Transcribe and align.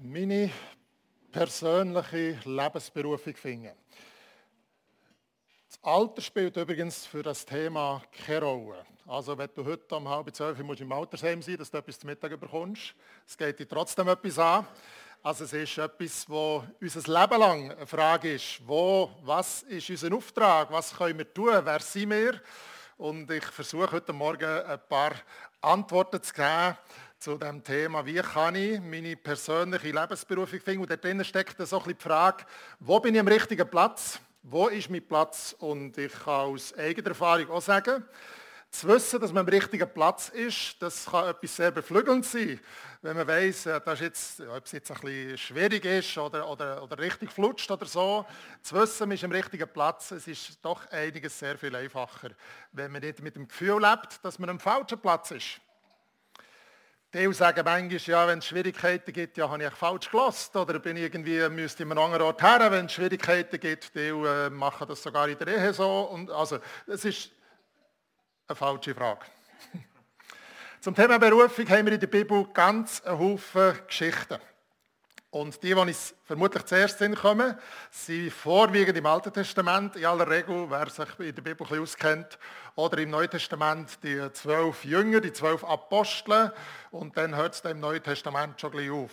meine 0.00 0.50
persönliche 1.32 2.38
Lebensberufung 2.44 3.34
finden. 3.34 3.72
Das 5.68 5.78
Alter 5.82 6.22
spielt 6.22 6.56
übrigens 6.56 7.06
für 7.06 7.22
das 7.22 7.44
Thema 7.44 8.02
keine 8.24 8.44
Rolle. 8.44 8.86
Also 9.06 9.36
wenn 9.36 9.48
du 9.54 9.64
heute 9.64 9.96
um 9.96 10.08
halb 10.08 10.34
zwölf 10.34 10.58
musst 10.60 10.80
im 10.80 10.92
Altersheim 10.92 11.42
sein, 11.42 11.56
dass 11.56 11.70
du 11.70 11.78
etwas 11.78 11.98
zum 11.98 12.10
Mittag 12.10 12.38
bekommst, 12.38 12.94
es 13.26 13.36
geht 13.36 13.58
dir 13.58 13.68
trotzdem 13.68 14.08
etwas 14.08 14.38
an. 14.38 14.66
Also 15.22 15.44
es 15.44 15.52
ist 15.52 15.78
etwas, 15.78 16.28
wo 16.28 16.64
unser 16.80 17.20
Leben 17.20 17.40
lang 17.40 17.70
eine 17.72 17.86
Frage 17.86 18.34
ist, 18.34 18.60
wo, 18.66 19.10
was 19.22 19.62
ist 19.64 19.90
unser 19.90 20.14
Auftrag, 20.14 20.70
was 20.70 20.96
können 20.96 21.18
wir 21.18 21.34
tun, 21.34 21.60
wer 21.64 21.80
sind 21.80 22.10
wir? 22.10 22.40
Und 22.96 23.30
ich 23.30 23.44
versuche 23.44 23.92
heute 23.92 24.12
Morgen 24.12 24.44
ein 24.44 24.80
paar 24.88 25.12
Antworten 25.60 26.22
zu 26.22 26.32
geben 26.32 26.76
zu 27.18 27.36
dem 27.36 27.64
Thema, 27.64 28.06
wie 28.06 28.20
kann 28.20 28.54
ich 28.54 28.80
meine 28.80 29.16
persönliche 29.16 29.90
Lebensberufung 29.90 30.60
finden. 30.60 30.82
Und 30.82 30.90
da 30.90 30.96
drin 30.96 31.24
steckt 31.24 31.56
so 31.56 31.62
ein 31.62 31.82
bisschen 31.82 31.98
die 31.98 32.02
Frage, 32.02 32.44
wo 32.78 33.00
bin 33.00 33.14
ich 33.14 33.20
am 33.20 33.26
richtigen 33.26 33.68
Platz? 33.68 34.20
Wo 34.44 34.68
ist 34.68 34.88
mein 34.88 35.06
Platz? 35.06 35.54
Und 35.58 35.98
ich 35.98 36.12
kann 36.12 36.52
aus 36.52 36.72
eigener 36.78 37.08
Erfahrung 37.08 37.50
auch 37.50 37.60
sagen, 37.60 38.04
zu 38.70 38.86
wissen, 38.86 39.20
dass 39.20 39.32
man 39.32 39.46
am 39.46 39.48
richtigen 39.48 39.88
Platz 39.92 40.28
ist, 40.28 40.76
das 40.80 41.06
kann 41.06 41.28
etwas 41.28 41.56
sehr 41.56 41.70
Beflügelndes 41.70 42.30
sein. 42.30 42.60
Wenn 43.00 43.16
man 43.16 43.26
weiss, 43.26 43.66
äh, 43.66 43.80
dass 43.80 44.00
jetzt, 44.00 44.40
ob 44.42 44.66
es 44.66 44.72
jetzt 44.72 44.90
ein 44.90 45.00
bisschen 45.00 45.38
schwierig 45.38 45.84
ist 45.86 46.18
oder, 46.18 46.48
oder, 46.48 46.82
oder 46.82 46.98
richtig 46.98 47.32
flutscht 47.32 47.70
oder 47.70 47.86
so, 47.86 48.26
zu 48.62 48.76
wissen, 48.76 49.08
man 49.08 49.16
ist 49.16 49.24
am 49.24 49.32
richtigen 49.32 49.68
Platz, 49.68 50.10
es 50.10 50.28
ist 50.28 50.58
doch 50.62 50.86
einiges 50.90 51.38
sehr 51.38 51.56
viel 51.56 51.74
einfacher, 51.74 52.30
wenn 52.72 52.92
man 52.92 53.00
nicht 53.00 53.22
mit 53.22 53.36
dem 53.36 53.48
Gefühl 53.48 53.80
lebt, 53.80 54.22
dass 54.22 54.38
man 54.38 54.50
am 54.50 54.60
falschen 54.60 55.00
Platz 55.00 55.30
ist. 55.30 55.60
Die 57.14 57.32
sagen 57.32 57.64
manchmal, 57.64 58.00
ja, 58.00 58.28
wenn 58.28 58.40
es 58.40 58.46
Schwierigkeiten 58.46 59.14
gibt, 59.14 59.38
ja, 59.38 59.48
habe 59.48 59.64
ich 59.64 59.72
falsch 59.72 60.10
gelost 60.10 60.54
oder 60.54 60.78
bin 60.78 60.98
irgendwie, 60.98 61.48
müsste 61.48 61.82
ich 61.82 61.86
an 61.90 61.96
einem 61.96 62.04
anderen 62.04 62.26
Ort 62.26 62.42
her, 62.42 62.70
wenn 62.70 62.84
es 62.84 62.92
Schwierigkeiten 62.92 63.58
gibt, 63.58 63.94
die 63.94 64.08
äh, 64.08 64.50
machen 64.50 64.86
das 64.86 65.02
sogar 65.02 65.26
in 65.26 65.38
der 65.38 65.48
Ehe 65.48 65.72
so. 65.72 66.02
Und 66.02 66.30
also, 66.30 66.58
es 66.86 67.06
ist 67.06 67.30
eine 68.46 68.56
falsche 68.56 68.94
Frage. 68.94 69.24
Zum 70.80 70.94
Thema 70.94 71.18
Berufung 71.18 71.66
haben 71.70 71.86
wir 71.86 71.94
in 71.94 72.00
der 72.00 72.08
Bibel 72.08 72.46
ganz 72.52 73.00
einen 73.00 73.18
Haufen 73.18 73.78
Geschichten. 73.86 74.38
Und 75.38 75.62
die, 75.62 75.68
die 75.68 75.74
uns 75.74 76.14
vermutlich 76.24 76.64
zuerst 76.64 76.98
kommen, 77.14 77.56
sind 77.92 78.32
vorwiegend 78.32 78.98
im 78.98 79.06
Alten 79.06 79.32
Testament, 79.32 79.94
in 79.94 80.04
aller 80.04 80.28
Regel, 80.28 80.68
wer 80.68 80.90
sich 80.90 81.08
in 81.20 81.32
der 81.32 81.42
Bibel 81.42 81.64
ein 81.70 81.78
auskennt, 81.78 82.38
oder 82.74 82.98
im 82.98 83.10
Neuen 83.10 83.30
Testament 83.30 84.02
die 84.02 84.20
zwölf 84.32 84.84
Jünger, 84.84 85.20
die 85.20 85.32
zwölf 85.32 85.62
Apostel, 85.62 86.52
und 86.90 87.16
dann 87.16 87.36
hört 87.36 87.54
es 87.54 87.60
im 87.60 87.78
Neuen 87.78 88.02
Testament 88.02 88.60
schon 88.60 88.72
gleich 88.72 88.90
auf. 88.90 89.12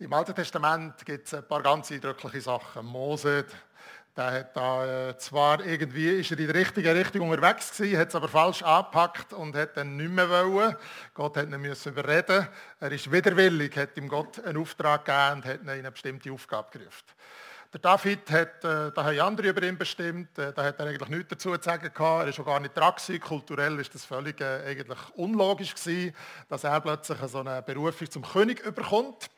Im 0.00 0.12
Alten 0.12 0.34
Testament 0.34 1.06
gibt 1.06 1.28
es 1.28 1.34
ein 1.34 1.46
paar 1.46 1.62
ganz 1.62 1.92
eindrückliche 1.92 2.40
Sachen. 2.40 2.86
Mose, 2.86 3.46
der 4.16 4.32
hat 4.32 4.56
da 4.56 5.08
äh, 5.10 5.18
zwar 5.18 5.64
irgendwie 5.64 6.08
ist 6.08 6.30
er 6.30 6.38
in 6.38 6.46
der 6.46 6.54
richtigen 6.54 6.96
Richtung 6.96 7.28
unterwegs 7.28 7.76
gewesen, 7.76 7.98
hat 7.98 8.08
es 8.08 8.14
aber 8.14 8.28
falsch 8.28 8.62
angepackt 8.62 9.34
und 9.34 9.54
hat 9.54 9.76
dann 9.76 9.96
nicht 9.96 10.10
mehr 10.10 10.30
wollen. 10.30 10.74
Gott 11.12 11.36
hat 11.36 11.50
ihn 11.50 11.60
müssen 11.60 11.92
überreden. 11.92 12.48
Er 12.80 12.92
ist 12.92 13.12
widerwillig, 13.12 13.76
hat 13.76 13.96
ihm 13.96 14.08
Gott 14.08 14.42
einen 14.44 14.56
Auftrag 14.56 15.04
gegeben 15.04 15.34
und 15.34 15.44
hat 15.44 15.60
ihn 15.60 15.68
in 15.68 15.70
eine 15.70 15.90
bestimmte 15.90 16.32
Aufgabe 16.32 16.70
gerufen. 16.70 17.04
Der 17.72 17.80
David 17.80 18.30
hat, 18.30 18.64
äh, 18.64 18.90
da 18.92 19.04
haben 19.04 19.20
andere 19.20 19.48
über 19.48 19.62
ihn 19.62 19.76
bestimmt, 19.76 20.38
äh, 20.38 20.50
da 20.50 20.64
hat 20.64 20.78
er 20.78 20.86
eigentlich 20.86 21.08
nichts 21.10 21.28
dazu 21.28 21.54
zu 21.54 21.62
sagen 21.62 21.90
gehabt. 21.92 22.22
Er 22.22 22.28
ist 22.28 22.36
schon 22.36 22.44
gar 22.46 22.60
nicht 22.60 22.74
dran 22.74 22.94
gewesen. 22.94 23.20
Kulturell 23.20 23.78
ist 23.80 23.94
das 23.94 24.06
völlig 24.06 24.40
eigentlich 24.40 24.98
unlogisch 25.16 25.74
gewesen, 25.74 26.14
dass 26.48 26.64
er 26.64 26.80
plötzlich 26.80 27.18
so 27.26 27.40
eine 27.40 27.60
Berufung 27.60 28.10
zum 28.10 28.22
König 28.22 28.60
überkommt. 28.60 29.28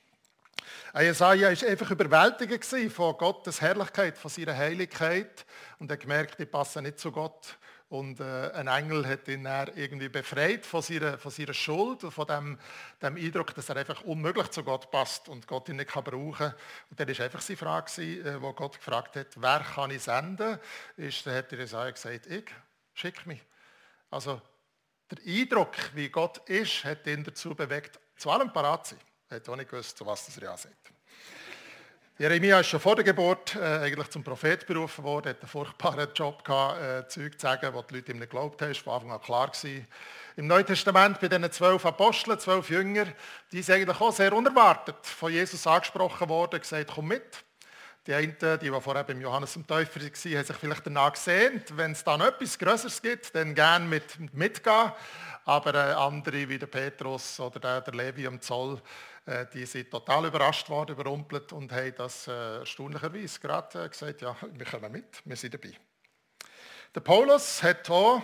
Jesaja 0.98 1.50
war 1.50 1.68
einfach 1.68 1.90
überwältigt 1.90 2.92
von 2.92 3.16
Gottes 3.16 3.60
Herrlichkeit, 3.60 4.18
von 4.18 4.30
seiner 4.30 4.56
Heiligkeit 4.56 5.44
und 5.78 5.90
er 5.90 5.96
gemerkt, 5.96 6.40
ich 6.40 6.50
passe 6.50 6.82
nicht 6.82 6.98
zu 6.98 7.12
Gott. 7.12 7.58
Und 7.90 8.20
äh, 8.20 8.50
ein 8.52 8.66
Engel 8.66 9.06
hat 9.06 9.28
ihn 9.28 9.46
irgendwie 9.46 10.10
befreit 10.10 10.66
von 10.66 10.82
seiner, 10.82 11.16
von 11.16 11.30
seiner 11.30 11.54
Schuld 11.54 12.04
und 12.04 12.10
von 12.10 12.26
dem, 12.26 12.58
dem 13.00 13.16
Eindruck, 13.16 13.54
dass 13.54 13.70
er 13.70 13.76
einfach 13.76 14.02
unmöglich 14.02 14.50
zu 14.50 14.62
Gott 14.62 14.90
passt 14.90 15.30
und 15.30 15.46
Gott 15.46 15.70
ihn 15.70 15.76
nicht 15.76 15.90
kann 15.90 16.04
brauchen 16.04 16.34
kann. 16.34 16.54
Und 16.90 17.00
dann 17.00 17.08
war 17.08 17.24
einfach 17.24 17.42
die 17.42 17.56
Frage, 17.56 18.02
äh, 18.02 18.42
wo 18.42 18.52
Gott 18.52 18.76
gefragt 18.76 19.16
hat, 19.16 19.28
wer 19.36 19.60
kann 19.60 19.90
ich 19.90 20.02
senden? 20.02 20.58
Ist, 20.98 21.26
dann 21.26 21.34
hat 21.34 21.50
Jesaja 21.50 21.90
gesagt, 21.90 22.26
ich, 22.26 22.44
schick 22.92 23.26
mich. 23.26 23.40
Also 24.10 24.42
der 25.10 25.18
Eindruck, 25.26 25.74
wie 25.94 26.10
Gott 26.10 26.46
ist, 26.48 26.84
hat 26.84 27.06
ihn 27.06 27.24
dazu 27.24 27.54
bewegt, 27.54 27.98
zu 28.16 28.30
allem 28.30 28.52
parat 28.52 28.86
zu 28.86 28.96
sein. 28.96 29.07
Er 29.30 29.36
hat 29.36 29.48
auch 29.48 29.56
nicht 29.56 29.70
gewusst, 29.70 29.98
zu 29.98 30.06
was 30.06 30.24
das 30.24 30.36
Ja 30.36 30.56
sagt. 30.56 30.92
Jeremia 32.18 32.60
ist 32.60 32.68
schon 32.68 32.80
vor 32.80 32.96
der 32.96 33.04
Geburt 33.04 33.54
äh, 33.54 33.60
eigentlich 33.60 34.08
zum 34.08 34.24
Prophet 34.24 34.66
berufen 34.66 35.04
worden, 35.04 35.28
hat 35.28 35.40
einen 35.40 35.48
furchtbaren 35.48 36.08
Job 36.14 36.42
gehabt, 36.42 36.80
äh, 36.80 37.06
Zeug 37.08 37.38
zu 37.38 37.46
sagen, 37.46 37.74
was 37.74 37.86
die 37.86 37.96
Leute 37.96 38.12
ihm 38.12 38.18
nicht 38.18 38.30
geglaubt 38.30 38.60
haben. 38.62 38.70
War 38.70 38.74
von 38.74 38.92
Anfang 38.94 39.12
an 39.12 39.20
klar 39.20 39.48
gewesen. 39.48 39.86
Im 40.36 40.46
Neuen 40.46 40.64
Testament 40.64 41.20
bei 41.20 41.28
diesen 41.28 41.52
zwölf 41.52 41.84
Aposteln, 41.84 42.40
zwölf 42.40 42.70
Jünger, 42.70 43.06
die 43.52 43.60
sind 43.60 43.74
eigentlich 43.74 44.00
auch 44.00 44.12
sehr 44.12 44.32
unerwartet 44.32 44.96
von 45.06 45.30
Jesus 45.30 45.66
angesprochen 45.66 46.28
worden, 46.28 46.58
gesagt, 46.58 46.90
komm 46.94 47.08
mit. 47.08 47.44
Die 48.06 48.14
einen, 48.14 48.36
die, 48.40 48.70
vorher 48.80 49.04
beim 49.04 49.20
Johannes 49.20 49.52
dem 49.52 49.66
Täufer 49.66 50.00
waren, 50.00 50.10
haben 50.10 50.44
sich 50.44 50.56
vielleicht 50.56 50.86
danach 50.86 51.12
gesehnt, 51.12 51.76
wenn 51.76 51.92
es 51.92 52.02
dann 52.04 52.20
etwas 52.22 52.58
Größeres 52.58 53.02
gibt, 53.02 53.34
dann 53.34 53.54
gerne 53.54 53.84
mit, 53.84 54.32
mitgehen. 54.32 54.92
Aber 55.44 55.74
äh, 55.74 55.92
andere 55.92 56.48
wie 56.48 56.58
der 56.58 56.66
Petrus 56.66 57.38
oder 57.40 57.60
der, 57.60 57.80
der 57.80 57.94
Levi 57.94 58.26
am 58.26 58.40
Zoll, 58.40 58.80
äh, 59.26 59.46
die 59.52 59.66
sind 59.66 59.90
total 59.90 60.26
überrascht 60.26 60.68
worden, 60.70 60.92
überrumpelt 60.92 61.52
und 61.52 61.70
haben 61.72 61.94
das 61.96 62.28
äh, 62.28 62.60
erstaunlicherweise 62.60 63.40
gerade 63.40 63.84
äh, 63.84 63.88
gesagt, 63.88 64.22
ja, 64.22 64.34
wir 64.52 64.66
kommen 64.66 64.92
mit, 64.92 65.22
wir 65.24 65.36
sind 65.36 65.52
dabei. 65.52 65.72
Der 66.94 67.00
Paulus 67.00 67.62
hat 67.62 67.90
auch 67.90 68.22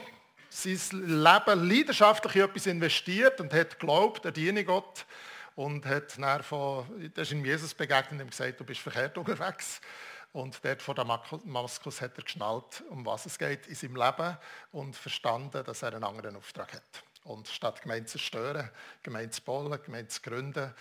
sein 0.49 0.79
Leben 0.93 1.69
leidenschaftlich 1.69 2.37
in 2.37 2.43
etwas 2.43 2.67
investiert 2.67 3.41
und 3.41 3.53
hat 3.53 3.79
geglaubt, 3.79 4.25
er 4.25 4.33
diene 4.33 4.65
Gott 4.65 5.05
und 5.54 5.87
hat 5.87 6.19
dann 6.19 6.42
von, 6.42 6.87
das 7.15 7.28
ist 7.28 7.32
in 7.32 7.44
Jesus 7.44 7.75
begegnet 7.75 8.20
und 8.20 8.31
gesagt, 8.31 8.60
du 8.60 8.65
bist 8.65 8.81
verkehrt 8.81 9.16
unterwegs. 9.16 9.81
Und 10.32 10.65
dort 10.65 10.82
vor 10.82 10.97
Damaskus 10.97 12.00
hat 12.00 12.19
er 12.19 12.25
geschnallt, 12.25 12.82
um 12.91 13.06
was 13.06 13.25
es 13.25 13.38
geht 13.38 13.69
in 13.69 13.76
seinem 13.76 13.94
Leben 13.94 14.37
und 14.72 14.97
verstanden, 14.97 15.62
dass 15.65 15.82
er 15.82 15.94
einen 15.94 16.03
anderen 16.03 16.34
Auftrag 16.34 16.72
hat. 16.72 17.04
Und 17.22 17.47
statt 17.47 17.82
Gemeinde 17.82 18.06
zu 18.06 18.19
stören, 18.19 18.69
Gemeinde 19.04 19.31
zu 19.31 19.42
bauen, 19.42 19.78
Gemeinde 19.84 20.09
zu 20.09 20.20
gründen. 20.22 20.75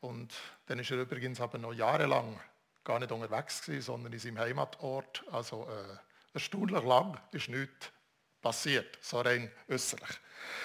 Und 0.00 0.34
dann 0.66 0.80
ist 0.80 0.90
er 0.90 0.98
übrigens 0.98 1.40
aber 1.40 1.58
noch 1.58 1.72
jahrelang 1.72 2.40
gar 2.82 2.98
nicht 2.98 3.12
unterwegs 3.12 3.62
gewesen, 3.62 3.82
sondern 3.82 4.12
in 4.12 4.18
seinem 4.18 4.38
Heimatort. 4.38 5.24
Also 5.30 5.68
äh, 5.70 5.96
erstaunlich 6.34 6.82
lang 6.82 7.20
ist 7.30 7.48
nichts 7.48 7.92
passiert, 8.40 8.98
so 9.00 9.20
rein 9.20 9.50
äußerlich. 9.68 10.20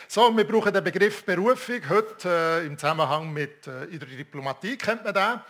So, 0.08 0.36
wir 0.36 0.46
brauchen 0.46 0.74
den 0.74 0.84
Begriff 0.84 1.26
Berufung 1.26 1.82
heute 1.90 2.62
äh, 2.64 2.68
im 2.68 2.78
Zusammenhang 2.78 3.34
mit 3.34 3.68
äh, 3.68 3.86
in 3.86 4.00
der 4.00 4.08
Diplomatie 4.08 4.78
kennt 4.78 5.04
man 5.04 5.14
den 5.14 5.42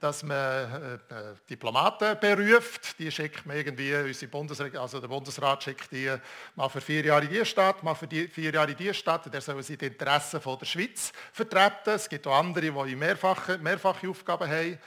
dass 0.00 0.22
man 0.22 0.36
äh, 0.36 0.94
äh, 0.94 1.34
Diplomaten 1.48 2.18
beruft. 2.20 2.98
Die 2.98 3.10
schickt 3.10 3.46
man 3.46 3.56
irgendwie, 3.56 3.94
unsere 3.94 4.30
Bundesrat, 4.30 4.76
also 4.76 5.00
der 5.00 5.08
Bundesrat 5.08 5.62
schickt 5.62 5.90
die 5.90 6.14
mal 6.56 6.68
für 6.68 6.80
vier 6.80 7.04
Jahre 7.04 7.24
in 7.24 7.30
die 7.30 7.44
Stadt, 7.44 7.82
mal 7.82 7.94
für 7.94 8.06
die 8.06 8.28
vier 8.28 8.52
Jahre 8.52 8.70
in 8.70 8.76
die 8.76 8.92
Stadt. 8.92 9.32
Der 9.32 9.40
soll 9.40 9.62
sie 9.62 9.76
die 9.76 9.86
Interessen 9.86 10.40
von 10.40 10.58
der 10.58 10.66
Schweiz 10.66 11.12
vertreten. 11.32 11.94
Es 11.94 12.08
gibt 12.08 12.26
auch 12.26 12.38
andere, 12.38 12.70
die 12.86 12.96
mehrfache, 12.96 13.58
mehrfache 13.58 14.08
Aufgaben 14.08 14.48
haben. 14.48 14.78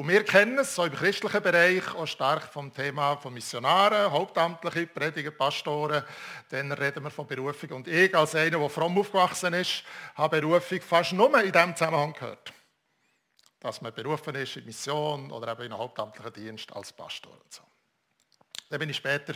Und 0.00 0.08
wir 0.08 0.24
kennen 0.24 0.58
es, 0.58 0.74
so 0.74 0.86
im 0.86 0.94
christlichen 0.94 1.42
Bereich, 1.42 1.94
auch 1.94 2.06
stark 2.06 2.44
vom 2.50 2.72
Thema 2.72 3.18
von 3.18 3.34
Missionaren, 3.34 4.10
Hauptamtliche, 4.10 4.86
Prediger, 4.86 5.30
Pastoren. 5.30 6.02
Dann 6.48 6.72
reden 6.72 7.04
wir 7.04 7.10
von 7.10 7.26
Berufung. 7.26 7.72
Und 7.72 7.86
ich, 7.86 8.16
als 8.16 8.34
einer, 8.34 8.58
der 8.58 8.70
fromm 8.70 8.96
aufgewachsen 8.96 9.52
ist, 9.52 9.84
habe 10.14 10.40
Berufung 10.40 10.80
fast 10.80 11.12
nur 11.12 11.38
in 11.42 11.52
diesem 11.52 11.76
Zusammenhang 11.76 12.14
gehört 12.14 12.50
dass 13.60 13.82
man 13.82 13.92
berufen 13.92 14.34
ist 14.36 14.56
in 14.56 14.64
Mission 14.64 15.30
oder 15.30 15.52
eben 15.52 15.64
in 15.64 15.72
einem 15.72 15.82
hauptamtlichen 15.82 16.32
Dienst 16.32 16.72
als 16.74 16.94
Pastor. 16.94 17.32
Und 17.32 17.52
so. 17.52 17.62
Dann 18.70 18.78
bin 18.78 18.88
ich 18.88 18.96
später 18.96 19.34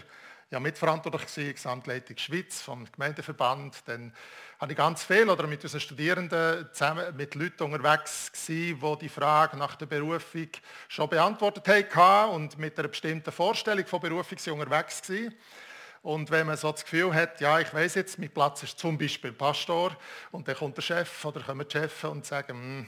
ja, 0.54 0.60
mitverantwortlich 0.60 1.26
gewesen, 1.26 1.52
Gesamtleitung 1.52 2.16
Schweiz 2.16 2.62
vom 2.62 2.86
Gemeindeverband. 2.92 3.82
Dann 3.86 4.12
habe 4.60 4.70
ich 4.70 4.78
ganz 4.78 5.02
viel 5.02 5.28
oder 5.28 5.48
mit 5.48 5.64
unseren 5.64 5.80
Studierenden 5.80 6.68
zusammen 6.72 7.16
mit 7.16 7.34
Leuten 7.34 7.64
unterwegs 7.64 8.30
gewesen, 8.30 8.80
die 8.80 8.98
die 9.00 9.08
Frage 9.08 9.56
nach 9.56 9.74
der 9.74 9.86
Berufung 9.86 10.46
schon 10.86 11.08
beantwortet 11.08 11.66
haben 11.96 12.34
und 12.34 12.56
mit 12.56 12.78
einer 12.78 12.86
bestimmten 12.86 13.32
Vorstellung 13.32 13.84
von 13.84 14.00
Berufung 14.00 14.38
unterwegs 14.52 15.02
gewesen. 15.02 15.34
Und 16.02 16.30
wenn 16.30 16.46
man 16.46 16.56
so 16.56 16.70
das 16.70 16.84
Gefühl 16.84 17.12
hat, 17.12 17.40
ja, 17.40 17.58
ich 17.58 17.74
weiß 17.74 17.96
jetzt, 17.96 18.20
mein 18.20 18.30
Platz 18.30 18.62
ist 18.62 18.78
zum 18.78 18.96
Beispiel 18.96 19.32
Pastor 19.32 19.96
und 20.30 20.46
dann 20.46 20.54
kommt 20.54 20.76
der 20.76 20.82
Chef 20.82 21.24
oder 21.24 21.40
kommen 21.40 21.66
die 21.66 21.72
Chefs 21.72 22.04
und 22.04 22.24
sagen, 22.24 22.86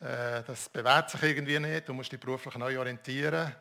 hm, 0.00 0.08
äh, 0.08 0.42
das 0.44 0.68
bewährt 0.68 1.10
sich 1.10 1.22
irgendwie 1.22 1.60
nicht, 1.60 1.88
du 1.88 1.94
musst 1.94 2.10
dich 2.10 2.18
beruflich 2.18 2.56
neu 2.56 2.76
orientieren. 2.76 3.54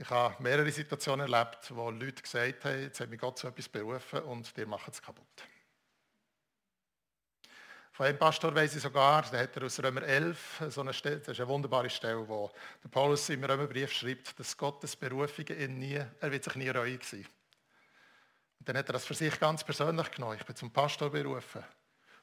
Ich 0.00 0.10
habe 0.10 0.40
mehrere 0.40 0.70
Situationen 0.70 1.32
erlebt, 1.32 1.74
wo 1.74 1.90
Leute 1.90 2.22
gesagt 2.22 2.64
haben, 2.64 2.82
jetzt 2.82 3.00
hat 3.00 3.10
mich 3.10 3.20
Gott 3.20 3.36
zu 3.36 3.48
etwas 3.48 3.68
berufen 3.68 4.20
und 4.20 4.56
dir 4.56 4.66
machen 4.66 4.92
es 4.92 5.02
kaputt. 5.02 5.26
Von 7.90 8.06
einem 8.06 8.16
Pastor 8.16 8.54
weiß 8.54 8.76
ich 8.76 8.82
sogar, 8.82 9.22
der 9.22 9.40
hat 9.40 9.56
er 9.56 9.64
aus 9.64 9.82
Römer 9.82 10.02
11, 10.02 10.66
so 10.68 10.82
eine 10.82 10.92
Stelle, 10.92 11.18
das 11.18 11.30
ist 11.30 11.40
eine 11.40 11.48
wunderbare 11.48 11.90
Stelle, 11.90 12.28
wo 12.28 12.48
der 12.84 12.88
Paulus 12.90 13.28
im 13.28 13.42
Römerbrief 13.42 13.92
schreibt, 13.92 14.38
dass 14.38 14.56
Gottes 14.56 14.94
Berufungen 14.94 15.58
ihn 15.58 15.80
nie, 15.80 16.00
er 16.20 16.30
wird 16.30 16.44
sich 16.44 16.54
nie 16.54 16.68
reuig 16.68 17.02
sein. 17.02 17.26
Und 18.60 18.68
dann 18.68 18.76
hat 18.76 18.88
er 18.88 18.92
das 18.92 19.04
für 19.04 19.14
sich 19.14 19.40
ganz 19.40 19.64
persönlich 19.64 20.12
genommen. 20.12 20.36
Ich 20.38 20.46
bin 20.46 20.54
zum 20.54 20.70
Pastor 20.70 21.10
berufen. 21.10 21.64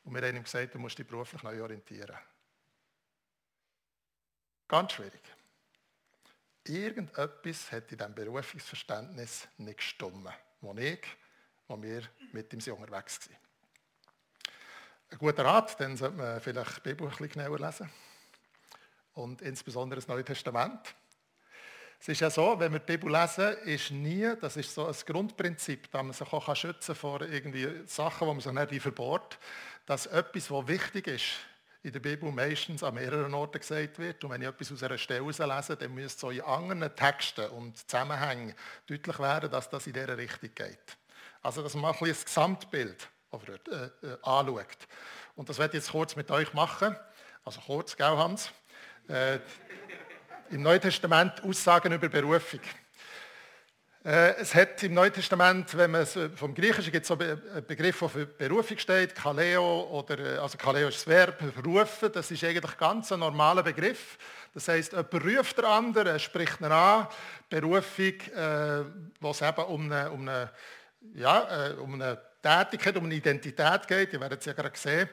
Und 0.06 0.14
wir 0.14 0.26
haben 0.26 0.38
ihm 0.38 0.44
gesagt, 0.44 0.74
du 0.76 0.80
musst 0.80 0.98
dich 0.98 1.08
beruflich 1.08 1.44
neu 1.44 1.62
orientieren. 1.62 2.16
Ganz 4.66 4.94
schwierig. 4.94 5.22
Irgendetwas 6.68 7.72
hat 7.72 7.92
in 7.92 7.98
diesem 7.98 8.16
Berufungsverständnis 8.16 9.48
nicht 9.58 9.78
gestimmt, 9.78 10.28
wo 10.62 10.74
ich, 10.76 11.06
wo 11.68 11.82
wir 11.82 12.02
mit 12.32 12.52
ihm 12.54 12.74
unterwegs 12.74 13.30
waren. 13.30 13.38
Ein 15.12 15.18
guter 15.20 15.46
Rat, 15.46 15.80
dann 15.80 15.96
sollte 15.96 16.18
man 16.18 16.42
vielleicht 16.42 16.78
die 16.78 16.82
Bibel 16.90 17.08
ein 17.08 17.12
bisschen 17.12 17.30
genauer 17.30 17.60
lesen. 17.60 17.90
Und 19.14 19.42
insbesondere 19.44 20.00
das 20.00 20.08
Neue 20.08 20.26
Testament. 20.26 20.96
Es 22.00 22.10
ist 22.10 22.20
ja 22.20 22.30
so, 22.30 22.60
wenn 22.60 22.74
wir 22.74 22.80
die 22.80 22.98
Bibel 22.98 23.12
lesen, 23.12 23.56
ist 23.64 23.92
nie, 23.92 24.36
das 24.42 24.58
ist 24.58 24.74
so 24.74 24.88
ein 24.88 24.96
Grundprinzip, 25.06 25.90
dass 25.92 26.04
man 26.04 26.14
sich 26.14 26.34
auch 26.34 26.56
schützen 26.56 26.88
kann 26.88 26.96
vor 26.96 27.22
irgendwie 27.22 27.84
Sachen, 27.86 28.28
die 28.28 28.34
man 28.34 28.42
sich 28.42 28.72
nicht 28.72 28.82
verbohrt, 28.82 29.38
dass 29.86 30.08
etwas, 30.08 30.50
was 30.52 30.68
wichtig 30.68 31.08
ist, 31.08 31.26
in 31.86 31.92
der 31.92 32.00
Bibel 32.00 32.32
meistens 32.32 32.82
an 32.82 32.96
mehreren 32.96 33.32
Orten 33.36 33.60
gesagt 33.60 34.00
wird. 34.00 34.24
Und 34.24 34.32
wenn 34.32 34.42
ich 34.42 34.48
etwas 34.48 34.72
aus 34.72 34.82
einer 34.82 34.98
Stelle 34.98 35.24
lese, 35.24 35.78
dann 35.78 35.94
müsste 35.94 36.20
so 36.20 36.30
in 36.32 36.42
anderen 36.42 36.96
Texten 36.96 37.48
und 37.52 37.78
Zusammenhängen 37.78 38.56
deutlich 38.88 39.20
werden, 39.20 39.52
dass 39.52 39.70
das 39.70 39.86
in 39.86 39.94
dieser 39.94 40.18
Richtung 40.18 40.50
geht. 40.56 40.98
Also, 41.44 41.62
dass 41.62 41.76
man 41.76 41.86
ein 41.86 41.92
bisschen 41.92 42.16
das 42.16 42.26
Gesamtbild 42.26 43.08
äh, 43.32 44.08
äh, 44.08 44.18
anschaut. 44.24 44.88
Und 45.36 45.48
das 45.48 45.60
werde 45.60 45.78
ich 45.78 45.84
jetzt 45.84 45.92
kurz 45.92 46.16
mit 46.16 46.32
euch 46.32 46.52
machen. 46.56 46.96
Also 47.44 47.62
kurz, 47.62 47.96
gell 47.96 48.18
Hans? 48.18 48.50
Äh, 49.08 49.38
Im 50.50 50.64
Neuen 50.64 50.82
Testament 50.82 51.44
Aussagen 51.44 51.94
über 51.94 52.10
Berufung. 52.10 52.62
Äh, 54.06 54.36
es 54.36 54.54
hat 54.54 54.84
im 54.84 54.94
Neuen 54.94 55.12
Testament, 55.12 55.76
wenn 55.76 55.90
man 55.90 56.02
es 56.02 56.16
äh, 56.16 56.30
vom 56.30 56.54
Griechischen 56.54 56.92
gibt 56.92 57.08
so 57.08 57.18
einen 57.18 57.42
Begriff, 57.66 57.98
der 57.98 58.10
für 58.10 58.26
Berufung 58.28 58.78
steht, 58.78 59.16
Kaleo 59.16 59.82
oder 59.90 60.44
also 60.44 60.60
Kaleo 60.60 60.90
ist 60.90 60.98
das 60.98 61.08
Verb, 61.08 61.40
berufen. 61.56 62.12
Das 62.14 62.30
ist 62.30 62.44
eigentlich 62.44 62.78
ganz 62.78 63.12
ein 63.12 63.20
normaler 63.20 63.64
Begriff. 63.64 64.20
Das 64.54 64.68
heißt, 64.68 64.92
jemand 64.92 65.12
ruft 65.12 65.58
der 65.58 65.66
andere, 65.66 66.20
spricht 66.20 66.62
ihn 66.62 66.68
an. 66.68 67.08
Berufung, 67.50 68.14
äh, 68.36 68.84
wo 69.20 69.32
es 69.32 69.42
eben 69.42 69.64
um 69.64 69.92
eine, 69.92 70.12
um 70.12 70.22
eine, 70.22 70.52
ja, 71.16 71.72
um 71.80 71.96
eine 71.96 72.22
Tätigkeit, 72.44 72.96
um 72.98 73.06
eine 73.06 73.16
Identität 73.16 73.88
geht. 73.88 74.14
Ihr 74.14 74.22
werdet 74.22 74.40
es 74.40 74.46
ja 74.46 74.54
gerade 74.54 74.78
sehen. 74.78 75.10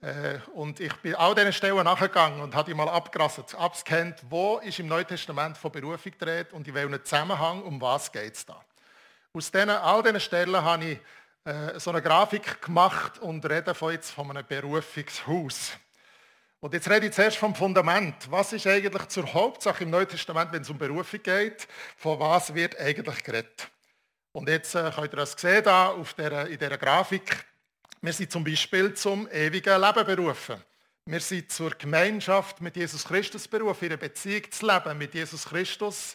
Äh, 0.00 0.38
und 0.54 0.78
ich 0.78 0.94
bin 0.96 1.14
all 1.16 1.34
diesen 1.34 1.52
Stellen 1.52 1.82
nachgegangen 1.82 2.40
und 2.40 2.54
habe 2.54 2.70
die 2.70 2.74
mal 2.74 2.88
abgerasselt, 2.88 3.54
abscannt, 3.56 4.22
wo 4.28 4.58
ist 4.58 4.78
im 4.78 4.86
Neuen 4.86 5.06
Testament 5.06 5.58
von 5.58 5.72
Berufung 5.72 6.12
gedreht 6.12 6.52
und 6.52 6.68
in 6.68 6.74
welchem 6.74 7.04
Zusammenhang, 7.04 7.62
um 7.62 7.80
was 7.80 8.12
geht 8.12 8.34
es 8.34 8.46
da. 8.46 8.64
Aus 9.32 9.50
diesen, 9.50 9.70
all 9.70 10.02
diesen 10.02 10.20
Stellen 10.20 10.62
habe 10.62 10.84
ich 10.84 10.98
äh, 11.44 11.80
so 11.80 11.90
eine 11.90 12.00
Grafik 12.00 12.62
gemacht 12.62 13.18
und 13.18 13.44
rede 13.48 13.74
von 13.74 13.92
jetzt 13.92 14.10
von 14.10 14.30
einem 14.30 14.46
Berufungshaus. 14.46 15.72
Und 16.60 16.74
jetzt 16.74 16.88
rede 16.88 17.06
ich 17.06 17.12
zuerst 17.12 17.36
vom 17.36 17.54
Fundament. 17.54 18.30
Was 18.30 18.52
ist 18.52 18.66
eigentlich 18.66 19.06
zur 19.08 19.32
Hauptsache 19.32 19.84
im 19.84 19.90
Neuen 19.90 20.08
Testament, 20.08 20.52
wenn 20.52 20.62
es 20.62 20.70
um 20.70 20.78
Berufung 20.78 21.22
geht? 21.22 21.66
Von 21.96 22.20
was 22.20 22.54
wird 22.54 22.78
eigentlich 22.78 23.22
geredet? 23.24 23.68
Und 24.30 24.48
jetzt 24.48 24.74
äh, 24.76 24.90
könnt 24.94 25.12
ihr 25.12 25.16
das 25.16 25.32
sehen 25.32 25.64
da 25.64 25.88
auf 25.88 26.14
der, 26.14 26.46
in 26.46 26.58
dieser 26.58 26.78
Grafik. 26.78 27.47
Wir 28.00 28.12
sind 28.12 28.30
zum 28.30 28.44
Beispiel 28.44 28.94
zum 28.94 29.28
ewigen 29.28 29.80
Leben 29.80 30.06
berufen. 30.06 30.62
Wir 31.04 31.18
sind 31.18 31.50
zur 31.50 31.70
Gemeinschaft 31.70 32.60
mit 32.60 32.76
Jesus 32.76 33.04
Christus 33.04 33.48
berufen, 33.48 33.86
einer 33.86 33.96
Beziehung 33.96 34.48
zu 34.52 34.66
leben 34.66 34.96
mit 34.96 35.14
Jesus 35.14 35.46
Christus, 35.46 36.14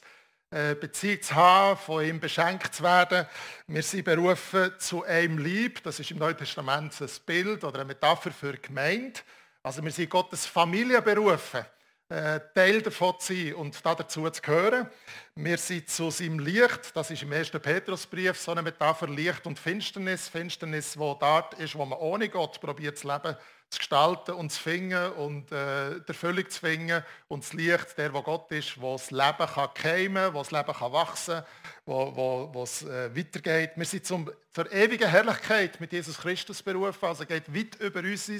äh, 0.50 0.76
Beziehung 0.76 1.22
zu 1.22 1.36
haben, 1.36 1.78
von 1.78 2.06
ihm 2.06 2.22
beschenkt 2.22 2.74
zu 2.76 2.84
werden. 2.84 3.28
Wir 3.68 3.84
sind 3.84 4.06
berufen 4.06 4.72
zu 4.78 5.04
einem 5.04 5.40
Lieb, 5.40 5.84
das 5.84 6.00
ist 6.00 6.12
im 6.12 6.20
Neuen 6.20 6.38
Testament 6.38 6.94
ein 7.02 7.10
Bild 7.26 7.66
oder 7.66 7.80
eine 7.80 7.86
Metapher 7.86 8.32
für 8.32 8.54
Gemeinde. 8.54 9.20
Also 9.62 9.84
wir 9.84 9.92
sind 9.92 10.10
Gottes 10.10 10.46
Familie 10.46 11.02
berufen. 11.02 11.66
Äh, 12.14 12.42
Teil 12.54 12.84
davon 12.84 13.16
zu 13.18 13.34
sein 13.34 13.56
und 13.56 13.84
dazu 13.84 14.30
zu 14.30 14.42
gehören. 14.44 14.88
Wir 15.34 15.58
sind 15.58 15.90
zu 15.90 16.12
seinem 16.12 16.38
Licht, 16.38 16.96
das 16.96 17.10
ist 17.10 17.24
im 17.24 17.34
1. 17.34 17.50
Petrusbrief 17.50 18.38
so 18.40 18.52
eine 18.52 18.62
Metapher, 18.62 19.08
Licht 19.08 19.48
und 19.48 19.58
Finsternis. 19.58 20.30
Finsternis, 20.30 20.96
wo 20.96 21.16
dort 21.16 21.56
ist, 21.56 21.74
wo 21.74 21.84
man 21.86 21.98
ohne 21.98 22.30
Gott 22.30 22.62
probiert 22.62 23.00
zu 23.00 23.08
leben, 23.08 23.36
zu 23.68 23.80
gestalten 23.80 24.36
und 24.36 24.52
zu 24.52 24.62
finden 24.62 25.12
und 25.14 25.52
äh, 25.52 26.02
der 26.02 26.04
Erfüllung 26.10 26.48
zu 26.48 26.60
finden. 26.60 27.04
Und 27.30 27.46
das 27.46 27.54
Licht, 27.54 27.98
der, 27.98 28.14
wo 28.14 28.22
Gott 28.22 28.52
ist, 28.52 28.80
wo 28.80 28.92
das 28.92 29.10
Leben 29.10 29.48
kann 29.52 29.74
keimen, 29.74 30.36
wo 30.36 30.38
das 30.38 30.52
Leben 30.52 30.72
kann 30.72 30.94
wachsen, 30.94 31.42
wo, 31.88 32.16
wo, 32.16 32.50
wo 32.54 32.62
es 32.62 32.84
äh, 32.84 33.10
weitergeht. 33.18 33.72
Wir 33.76 33.86
sind 33.86 34.06
zum, 34.06 34.32
zur 34.52 34.72
ewigen 34.72 35.10
Herrlichkeit 35.10 35.82
mit 35.82 35.92
Jesus 35.92 36.20
Christus 36.20 36.62
berufen, 36.62 37.06
also 37.06 37.26
geht 37.26 37.52
weit 37.56 37.74
über 37.80 38.02
unser 38.02 38.40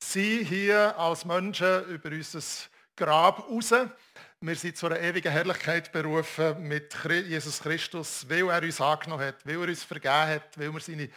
Sein 0.00 0.44
hier 0.44 0.98
als 0.98 1.24
Menschen, 1.24 1.84
über 1.84 2.08
unser 2.08 2.40
Grab 2.96 3.46
raus. 3.50 3.74
Wir 4.40 4.56
sind 4.56 4.76
zu 4.76 4.86
einer 4.86 4.98
ewigen 5.00 5.30
Herrlichkeit 5.30 5.92
berufen 5.92 6.66
mit 6.66 6.94
Jesus 7.04 7.60
Christus, 7.60 8.26
weil 8.28 8.48
er 8.48 8.62
uns 8.62 8.80
angenommen 8.80 9.26
hat, 9.26 9.44
weil 9.44 9.56
er 9.56 9.68
uns 9.68 9.84
vergeben 9.84 10.14
hat, 10.14 10.58
weil 10.58 10.72
wir 10.72 10.80
seine 10.80 11.10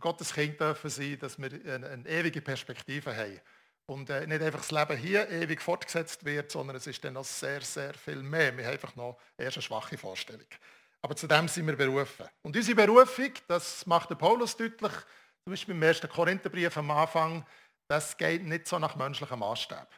Gottes 0.00 0.34
Kind 0.34 0.60
dürfen 0.60 0.90
sein, 0.90 1.18
dass 1.20 1.38
wir 1.38 1.52
eine, 1.52 1.88
eine 1.88 2.08
ewige 2.08 2.40
Perspektive 2.40 3.16
haben. 3.16 3.40
Und 3.86 4.10
äh, 4.10 4.26
nicht 4.26 4.42
einfach 4.42 4.60
das 4.60 4.72
Leben 4.72 4.96
hier 4.96 5.28
ewig 5.30 5.62
fortgesetzt 5.62 6.24
wird, 6.24 6.50
sondern 6.50 6.76
es 6.76 6.86
ist 6.86 7.02
dann 7.04 7.14
noch 7.14 7.24
sehr, 7.24 7.60
sehr 7.60 7.94
viel 7.94 8.22
mehr. 8.22 8.56
Wir 8.56 8.66
haben 8.66 8.72
einfach 8.72 8.94
noch 8.96 9.18
erst 9.38 9.56
eine 9.56 9.62
schwache 9.62 9.96
Vorstellung. 9.96 10.46
Aber 11.02 11.16
zu 11.16 11.26
dem 11.26 11.48
sind 11.48 11.66
wir 11.66 11.76
berufen. 11.76 12.26
Und 12.42 12.56
unsere 12.56 12.76
Berufung, 12.76 13.32
das 13.48 13.86
macht 13.86 14.10
der 14.10 14.16
Paulus 14.16 14.56
deutlich, 14.56 14.92
zum 15.44 15.52
Beispiel 15.52 15.74
im 15.74 15.82
1. 15.82 16.02
Korintherbrief 16.02 16.76
am 16.76 16.90
Anfang, 16.90 17.46
das 17.88 18.16
geht 18.16 18.44
nicht 18.44 18.68
so 18.68 18.78
nach 18.78 18.96
menschlichem 18.96 19.38
Maßstab. 19.38 19.88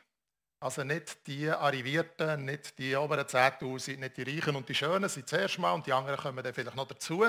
Also 0.63 0.85
nicht 0.85 1.27
die 1.27 1.51
Arrivierten, 1.51 2.45
nicht 2.45 2.79
die 2.79 2.95
oberen 2.95 3.27
10'000, 3.27 3.99
nicht 3.99 4.17
die 4.17 4.23
Reichen 4.23 4.55
und 4.55 4.69
die 4.69 4.77
Schönen 4.77 5.09
sind 5.09 5.29
zuerst 5.29 5.59
mal 5.59 5.73
und 5.73 5.85
die 5.85 5.93
anderen 5.93 6.17
kommen 6.17 6.43
dann 6.45 6.55
vielleicht 6.55 6.77
noch 6.77 6.87
dazu, 6.87 7.25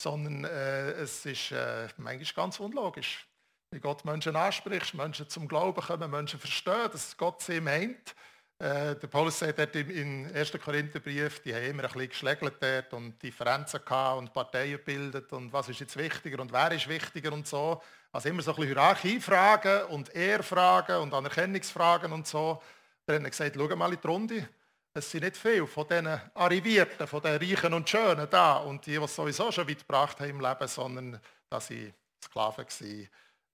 sondern 0.00 0.44
äh, 0.44 0.92
es 0.92 1.26
ist 1.26 1.50
äh, 1.50 1.88
manchmal 1.96 2.44
ganz 2.44 2.60
unlogisch. 2.60 3.26
Wie 3.72 3.80
Gott 3.80 4.04
Menschen 4.04 4.36
anspricht, 4.36 4.94
Menschen 4.94 5.28
zum 5.28 5.48
Glauben 5.48 5.82
kommen, 5.82 6.08
Menschen 6.08 6.38
verstehen, 6.38 6.88
dass 6.92 7.16
Gott 7.16 7.42
sie 7.42 7.60
meint. 7.60 8.14
Äh, 8.60 8.94
der 8.94 9.08
Paulus 9.08 9.40
sagt 9.40 9.58
dort 9.58 9.74
im, 9.74 10.30
1. 10.32 10.52
Korintherbrief, 10.52 11.40
die 11.40 11.52
haben 11.52 11.64
immer 11.64 11.82
ein 11.82 11.90
bisschen 11.90 12.10
geschlägelt 12.10 12.54
dort 12.60 12.94
und 12.94 13.20
Differenzen 13.20 13.84
gehabt 13.84 14.18
und 14.18 14.32
Parteien 14.32 14.78
gebildet 14.78 15.32
und 15.32 15.52
was 15.52 15.68
ist 15.68 15.80
jetzt 15.80 15.96
wichtiger 15.96 16.40
und 16.40 16.52
wer 16.52 16.70
ist 16.70 16.88
wichtiger 16.88 17.32
und 17.32 17.48
so. 17.48 17.82
Also 18.10 18.28
immer 18.28 18.42
so 18.42 18.52
ein 18.52 18.56
bisschen 18.56 18.74
Hierarchiefragen 18.74 19.82
und 19.86 20.14
Ehrfragen 20.14 20.96
und 20.96 21.12
Anerkennungsfragen 21.12 22.12
und 22.12 22.26
so. 22.26 22.62
Dann 23.06 23.16
hat 23.16 23.24
er 23.24 23.30
gesagt, 23.30 23.56
schau 23.56 23.76
mal 23.76 23.92
in 23.92 24.00
die 24.00 24.06
Runde. 24.06 24.48
Es 24.94 25.10
sind 25.10 25.24
nicht 25.24 25.36
viele 25.36 25.66
von 25.66 25.86
diesen 25.86 26.06
Arrivierten, 26.34 27.06
von 27.06 27.22
den 27.22 27.36
Reichen 27.36 27.74
und 27.74 27.88
Schönen 27.88 28.28
da 28.30 28.56
und 28.56 28.84
die, 28.86 28.98
die 28.98 29.04
es 29.04 29.14
sowieso 29.14 29.52
schon 29.52 29.68
weit 29.68 29.78
gebracht 29.80 30.18
haben 30.20 30.30
im 30.30 30.40
Leben, 30.40 30.68
sondern 30.68 31.20
dass 31.48 31.68
sie 31.68 31.92
Sklaven 32.24 32.64
waren. 32.64 33.08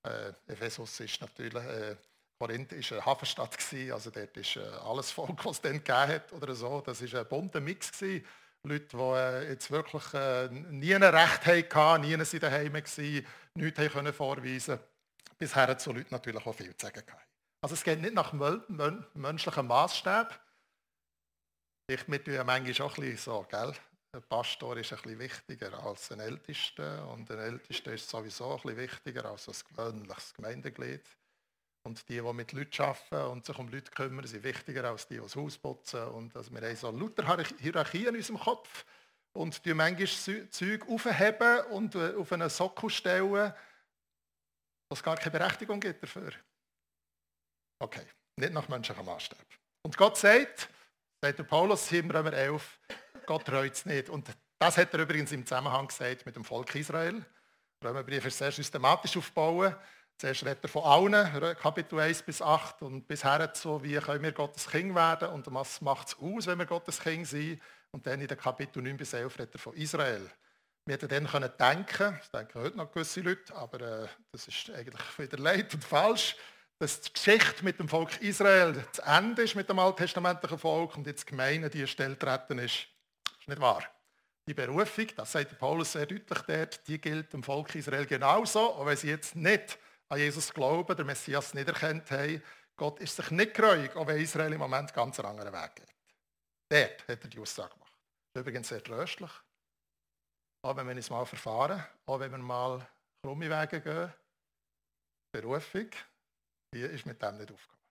Äh, 0.04 0.52
Ephesus 0.52 1.00
ist 1.00 1.20
natürlich, 1.20 1.64
äh, 1.64 1.96
Korinth 2.38 2.72
ist 2.72 2.92
eine 2.92 3.04
Hafenstadt 3.04 3.56
gewesen, 3.56 3.92
also 3.92 4.10
dort 4.10 4.36
ist 4.36 4.56
äh, 4.56 4.60
alles 4.84 5.10
Volk, 5.10 5.44
was 5.44 5.56
es 5.56 5.62
dann 5.62 5.84
gegeben 5.84 6.08
hat 6.08 6.32
oder 6.32 6.54
so. 6.54 6.80
Das 6.80 7.00
ist 7.00 7.14
ein 7.14 7.26
bunter 7.26 7.60
Mix 7.60 7.92
gewesen. 7.92 8.24
Leute, 8.66 8.96
die 8.96 8.96
äh, 8.96 9.48
jetzt 9.50 9.70
wirklich 9.70 10.14
äh, 10.14 10.48
nie 10.48 10.94
ein 10.94 11.02
Recht 11.02 11.46
hatten, 11.46 12.02
nie 12.02 12.24
sind 12.24 12.42
daheim 12.42 12.72
waren, 12.72 13.26
nichts 13.54 13.92
können 13.92 14.12
vorweisen 14.12 14.78
konnten. 14.78 15.38
Bisher 15.38 15.76
zu 15.78 15.92
Leuten 15.92 16.08
natürlich 16.10 16.46
auch 16.46 16.54
viel 16.54 16.74
zu 16.76 16.86
sagen. 16.86 17.02
Also 17.60 17.74
es 17.74 17.84
geht 17.84 18.00
nicht 18.00 18.14
nach 18.14 18.32
menschlichem 19.14 19.66
Maßstab. 19.66 20.40
Ich 21.86 22.08
mit 22.08 22.26
ja 22.26 22.44
manchmal 22.44 22.86
auch 22.86 22.96
ein 22.96 23.02
bisschen 23.02 23.18
so, 23.18 23.46
gell? 23.50 23.72
Ein 24.12 24.22
Pastor 24.22 24.76
ist 24.76 24.92
bisschen 25.02 25.18
wichtiger 25.18 25.84
als 25.84 26.10
ein 26.12 26.20
Ältester 26.20 27.08
und 27.08 27.30
ein 27.30 27.38
Ältester 27.38 27.92
ist 27.92 28.08
sowieso 28.08 28.56
bisschen 28.56 28.76
wichtiger 28.78 29.24
als 29.26 29.48
ein 29.48 29.54
gewöhnliches 29.68 30.32
Gemeindeglied. 30.34 31.02
Und 31.84 32.08
die, 32.08 32.20
die 32.20 32.32
mit 32.32 32.52
Leuten 32.52 32.82
arbeiten 32.82 33.30
und 33.30 33.44
sich 33.44 33.58
um 33.58 33.68
Leute 33.68 33.90
kümmern, 33.90 34.26
sind 34.26 34.42
wichtiger 34.42 34.84
als 34.84 35.06
die, 35.06 35.14
die 35.14 35.20
das 35.20 35.36
Haus 35.36 35.58
putzen. 35.58 36.02
Und 36.08 36.34
also 36.34 36.50
wir 36.50 36.62
haben 36.62 36.76
so 36.76 36.90
lauter 36.90 37.44
Hierarchien 37.58 38.08
in 38.08 38.16
unserem 38.16 38.40
Kopf 38.40 38.86
und 39.34 39.64
die 39.64 39.74
manchmal 39.74 40.48
Zeug 40.48 40.88
aufheben 40.88 41.60
und 41.72 41.94
äh, 41.94 42.14
auf 42.14 42.32
einen 42.32 42.48
Sockel 42.48 42.88
stellen, 42.88 43.52
was 44.88 45.02
gar 45.02 45.16
keine 45.16 45.38
Berechtigung 45.38 45.78
gibt 45.78 46.02
dafür. 46.02 46.32
Okay, 47.80 48.06
nicht 48.36 48.52
nach 48.54 48.68
menschlichem 48.68 49.04
Maßstab. 49.04 49.44
Und 49.82 49.96
Gott 49.96 50.16
sagt, 50.16 50.68
sagt 51.20 51.38
der 51.38 51.44
Paulus 51.44 51.92
im 51.92 52.10
Römer 52.10 52.32
11, 52.32 52.80
Gott 53.26 53.50
reut 53.50 53.72
es 53.72 53.84
nicht. 53.84 54.08
Und 54.08 54.26
das 54.58 54.78
hat 54.78 54.94
er 54.94 55.00
übrigens 55.00 55.32
im 55.32 55.44
Zusammenhang 55.44 55.88
gesagt 55.88 56.24
mit 56.24 56.36
dem 56.36 56.44
Volk 56.44 56.74
Israel. 56.76 57.24
Römerbrief 57.82 58.24
ist 58.24 58.38
sehr 58.38 58.52
systematisch 58.52 59.16
aufgebaut. 59.16 59.76
Zuerst 60.16 60.44
redet 60.44 60.62
er 60.62 60.68
von 60.68 60.84
allen, 60.84 61.56
Kapitel 61.56 61.98
1 61.98 62.22
bis 62.22 62.40
8 62.40 62.82
und 62.82 63.06
bisher 63.08 63.50
so, 63.54 63.82
wie 63.82 63.96
können 63.96 64.22
wir 64.22 64.32
Gottes 64.32 64.68
Kind 64.68 64.94
werden 64.94 65.28
und 65.30 65.52
was 65.52 65.80
macht 65.80 66.08
es 66.08 66.16
aus, 66.18 66.46
wenn 66.46 66.58
wir 66.58 66.66
Gottes 66.66 67.00
Kind 67.00 67.26
sind. 67.26 67.60
Und 67.90 68.06
dann 68.06 68.20
in 68.20 68.28
den 68.28 68.38
Kapitel 68.38 68.82
9 68.82 68.96
bis 68.96 69.12
11 69.12 69.38
redet 69.38 69.54
er 69.54 69.58
von 69.58 69.74
Israel. 69.74 70.30
Wir 70.86 70.94
hätten 70.94 71.08
dann 71.08 71.26
können 71.26 71.50
denken, 71.58 72.18
das 72.18 72.30
denken 72.30 72.60
heute 72.60 72.76
noch 72.76 72.92
gewisse 72.92 73.22
Leute, 73.22 73.54
aber 73.54 73.80
äh, 73.80 74.08
das 74.32 74.48
ist 74.48 74.70
eigentlich 74.70 75.18
wieder 75.18 75.38
leid 75.38 75.72
und 75.74 75.82
falsch, 75.82 76.36
dass 76.78 77.00
die 77.00 77.12
Geschichte 77.12 77.64
mit 77.64 77.78
dem 77.78 77.88
Volk 77.88 78.20
Israel 78.20 78.84
zu 78.92 79.02
Ende 79.02 79.42
ist 79.42 79.54
mit 79.54 79.68
dem 79.68 79.78
alttestamentlichen 79.78 80.58
Volk 80.58 80.96
und 80.96 81.06
jetzt 81.06 81.22
die 81.22 81.30
Gemeinde, 81.30 81.70
die 81.70 81.80
erstellt 81.80 82.20
treten 82.20 82.58
ist. 82.58 82.86
Das 83.24 83.38
ist 83.40 83.48
nicht 83.48 83.60
wahr. 83.60 83.82
Die 84.46 84.52
Berufung, 84.52 85.06
das 85.16 85.32
sagt 85.32 85.58
Paulus 85.58 85.92
sehr 85.92 86.04
deutlich 86.04 86.38
dort, 86.40 86.86
die 86.86 87.00
gilt 87.00 87.32
dem 87.32 87.42
Volk 87.42 87.74
Israel 87.74 88.04
genauso, 88.04 88.74
auch 88.74 88.84
wenn 88.84 88.96
sie 88.96 89.08
jetzt 89.08 89.34
nicht 89.34 89.78
an 90.08 90.18
Jesus 90.18 90.52
glauben, 90.52 90.96
der 90.96 91.04
Messias 91.04 91.54
nicht 91.54 91.68
erkannt 91.68 92.10
haben. 92.10 92.42
Gott 92.76 93.00
ist 93.00 93.16
sich 93.16 93.30
nicht 93.30 93.54
geräuig, 93.54 93.94
auch 93.96 94.06
wenn 94.06 94.20
Israel 94.20 94.52
im 94.52 94.58
Moment 94.58 94.92
ganz 94.92 95.18
einen 95.20 95.28
anderen 95.28 95.52
Weg 95.52 95.76
geht. 95.76 95.94
Dort 96.68 97.08
hat 97.08 97.24
er 97.24 97.30
die 97.30 97.38
Aussage 97.38 97.72
gemacht. 97.74 97.92
Übrigens 98.36 98.68
sehr 98.68 98.82
tröstlich. 98.82 99.30
Auch 100.62 100.76
wenn 100.76 100.88
wir 100.88 100.96
uns 100.96 101.10
mal 101.10 101.24
verfahren, 101.24 101.84
auch 102.06 102.18
wenn 102.18 102.32
wir 102.32 102.38
mal 102.38 102.86
krumme 103.22 103.48
Wege 103.48 103.80
gehen. 103.80 104.12
Berufung, 105.32 105.90
die 106.72 106.80
ist 106.80 107.06
mit 107.06 107.20
dem 107.20 107.38
nicht 107.38 107.52
aufgekommen. 107.52 107.82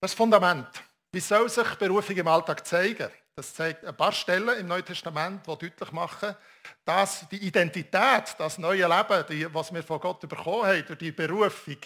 Das 0.00 0.14
Fundament. 0.14 0.82
Wie 1.18 1.22
soll 1.22 1.48
sich 1.48 1.74
Berufung 1.74 2.16
im 2.16 2.28
Alltag 2.28 2.64
zeigen? 2.64 3.10
Das 3.34 3.52
zeigt 3.52 3.84
ein 3.84 3.96
paar 3.96 4.12
Stellen 4.12 4.56
im 4.56 4.68
Neuen 4.68 4.84
Testament, 4.84 5.44
die 5.44 5.68
deutlich 5.68 5.90
machen, 5.90 6.36
dass 6.84 7.28
die 7.28 7.44
Identität, 7.44 8.36
das 8.38 8.56
neue 8.56 8.86
Leben, 8.86 9.24
die, 9.28 9.52
was 9.52 9.74
wir 9.74 9.82
von 9.82 9.98
Gott 9.98 10.20
bekommen 10.20 10.66
haben, 10.66 10.86
durch 10.86 11.00
die 11.00 11.10
Berufung, 11.10 11.78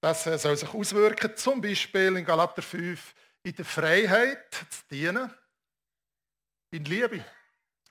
das 0.00 0.26
äh, 0.26 0.36
soll 0.36 0.56
sich 0.56 0.74
auswirken, 0.74 1.36
zum 1.36 1.60
Beispiel 1.60 2.16
in 2.16 2.24
Galater 2.24 2.60
5, 2.60 3.14
in 3.44 3.54
der 3.54 3.64
Freiheit 3.64 4.52
zu 4.68 4.80
dienen, 4.90 5.32
in 6.72 6.84
Liebe. 6.84 7.24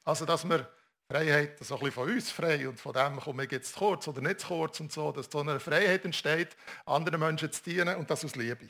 Also, 0.03 0.25
dass 0.25 0.43
wir 0.43 0.69
Freiheit, 1.09 1.57
so 1.63 1.75
ein 1.75 1.79
bisschen 1.79 1.93
von 1.93 2.11
uns 2.11 2.31
frei 2.31 2.67
und 2.67 2.77
von 2.77 2.91
dem 2.91 3.17
komme 3.17 3.45
ich 3.45 3.51
jetzt 3.53 3.71
zu 3.71 3.79
kurz 3.79 4.09
oder 4.09 4.19
nicht 4.19 4.41
zu 4.41 4.47
kurz 4.47 4.81
und 4.81 4.91
so, 4.91 5.13
dass 5.13 5.29
so 5.31 5.39
eine 5.39 5.57
Freiheit 5.61 6.03
entsteht, 6.03 6.49
anderen 6.85 7.21
Menschen 7.21 7.49
zu 7.49 7.63
dienen 7.63 7.95
und 7.95 8.11
das 8.11 8.25
aus 8.25 8.35
Liebe. 8.35 8.67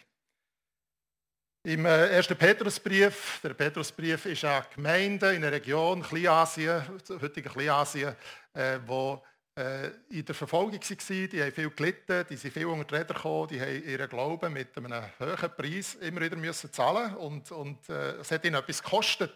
Im 1.64 1.86
äh, 1.86 2.08
ersten 2.08 2.36
Petrusbrief, 2.36 3.40
der 3.44 3.54
Petrusbrief 3.54 4.26
ist 4.26 4.44
eine 4.44 4.66
Gemeinde 4.74 5.36
in 5.36 5.44
einer 5.44 5.52
Region, 5.52 6.02
Kleinasien, 6.02 6.82
heutige 7.22 7.50
Kleinasien, 7.50 8.16
äh, 8.56 8.80
wo 8.88 9.24
äh, 9.56 9.90
in 10.10 10.26
der 10.26 10.34
Verfolgung 10.34 10.74
waren, 10.74 11.30
die 11.30 11.40
haben 11.40 11.52
viel 11.52 11.70
gelitten, 11.70 12.26
die 12.28 12.38
sind 12.38 12.52
viel 12.52 12.66
unter 12.66 12.86
die 12.86 12.96
Räder 12.96 13.14
gekommen, 13.14 13.48
die 13.50 13.62
haben 13.62 13.84
ihren 13.84 14.10
Glauben 14.10 14.54
mit 14.54 14.76
einem 14.76 15.04
hohen 15.20 15.56
Preis 15.56 15.94
immer 15.96 16.22
wieder 16.22 16.36
müssen 16.36 16.74
zahlen 16.74 17.16
und, 17.18 17.52
und 17.52 17.88
äh, 17.90 18.14
es 18.14 18.32
hat 18.32 18.44
ihnen 18.44 18.56
etwas 18.56 18.82
gekostet. 18.82 19.36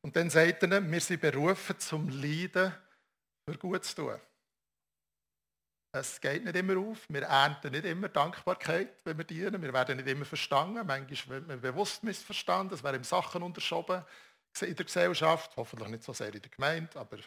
Und 0.00 0.16
dann 0.16 0.30
sagt 0.30 0.64
er, 0.64 0.90
wir 0.90 1.00
sind 1.00 1.20
berufen 1.20 1.78
zum 1.78 2.08
Leiden 2.08 2.74
für 3.48 3.56
gut 3.56 3.84
zu 3.84 3.94
tun. 3.94 4.20
Es 5.94 6.18
geht 6.22 6.42
nicht 6.42 6.56
immer 6.56 6.78
auf. 6.78 7.00
Wir 7.08 7.22
ernten 7.24 7.70
nicht 7.70 7.84
immer 7.84 8.08
Dankbarkeit, 8.08 8.94
wenn 9.04 9.18
wir 9.18 9.26
dienen. 9.26 9.60
Wir 9.60 9.74
werden 9.74 9.98
nicht 9.98 10.08
immer 10.08 10.24
verstanden. 10.24 10.86
Manchmal 10.86 11.36
wird 11.36 11.48
man 11.48 11.60
bewusst 11.60 12.02
missverstanden. 12.02 12.74
Es 12.74 12.82
werden 12.82 13.04
Sachen 13.04 13.42
unterschoben 13.42 14.02
in 14.62 14.74
der 14.74 14.86
Gesellschaft. 14.86 15.52
Hoffentlich 15.54 15.88
nicht 15.90 16.02
so 16.02 16.14
sehr 16.14 16.32
in 16.32 16.40
der 16.40 16.50
Gemeinde, 16.50 16.98
aber 16.98 17.18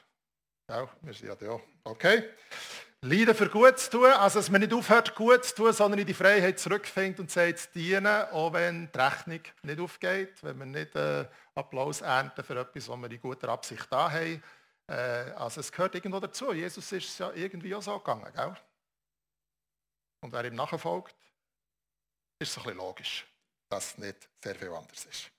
ja, 0.67 0.89
wir 1.01 1.13
sind 1.13 1.27
ja 1.27 1.35
da. 1.35 1.59
Okay. 1.83 2.23
Leiden 3.01 3.35
für 3.35 3.49
gut 3.49 3.77
zu 3.77 3.91
tun, 3.91 4.05
also 4.05 4.39
dass 4.39 4.49
man 4.49 4.61
nicht 4.61 4.73
aufhört, 4.73 5.13
gut 5.13 5.45
zu 5.45 5.53
tun, 5.53 5.73
sondern 5.73 5.99
in 5.99 6.07
die 6.07 6.15
Freiheit 6.15 6.59
zurückfängt 6.59 7.19
und 7.19 7.29
sagt, 7.29 7.59
zu 7.59 7.67
dienen, 7.75 8.07
auch 8.07 8.51
wenn 8.53 8.89
die 8.91 8.97
Rechnung 8.97 9.41
nicht 9.61 9.79
aufgeht, 9.79 10.41
wenn 10.41 10.57
wir 10.57 10.65
nicht 10.65 10.95
äh, 10.95 11.25
Applaus 11.53 12.01
ernten 12.01 12.43
für 12.43 12.59
etwas, 12.59 12.89
was 12.89 12.97
wir 12.99 13.11
in 13.11 13.21
guter 13.21 13.49
Absicht 13.49 13.85
da 13.91 14.11
haben. 14.11 14.41
Äh, 14.87 15.31
also 15.35 15.61
es 15.61 15.71
gehört 15.71 15.95
irgendwo 15.95 16.19
dazu. 16.19 16.53
Jesus 16.53 16.91
ist 16.91 17.09
es 17.09 17.17
ja 17.17 17.31
irgendwie 17.33 17.73
auch 17.75 17.81
so 17.81 17.97
gegangen. 17.97 18.31
Gell? 18.33 18.55
Und 20.21 20.31
wer 20.31 20.45
ihm 20.45 20.55
nachfolgt, 20.55 21.15
ist 22.39 22.51
es 22.51 22.57
ein 22.57 22.63
bisschen 22.63 22.77
logisch, 22.77 23.25
dass 23.69 23.87
es 23.91 23.97
nicht 23.97 24.29
sehr 24.43 24.55
viel 24.55 24.69
anders 24.69 25.05
ist. 25.05 25.31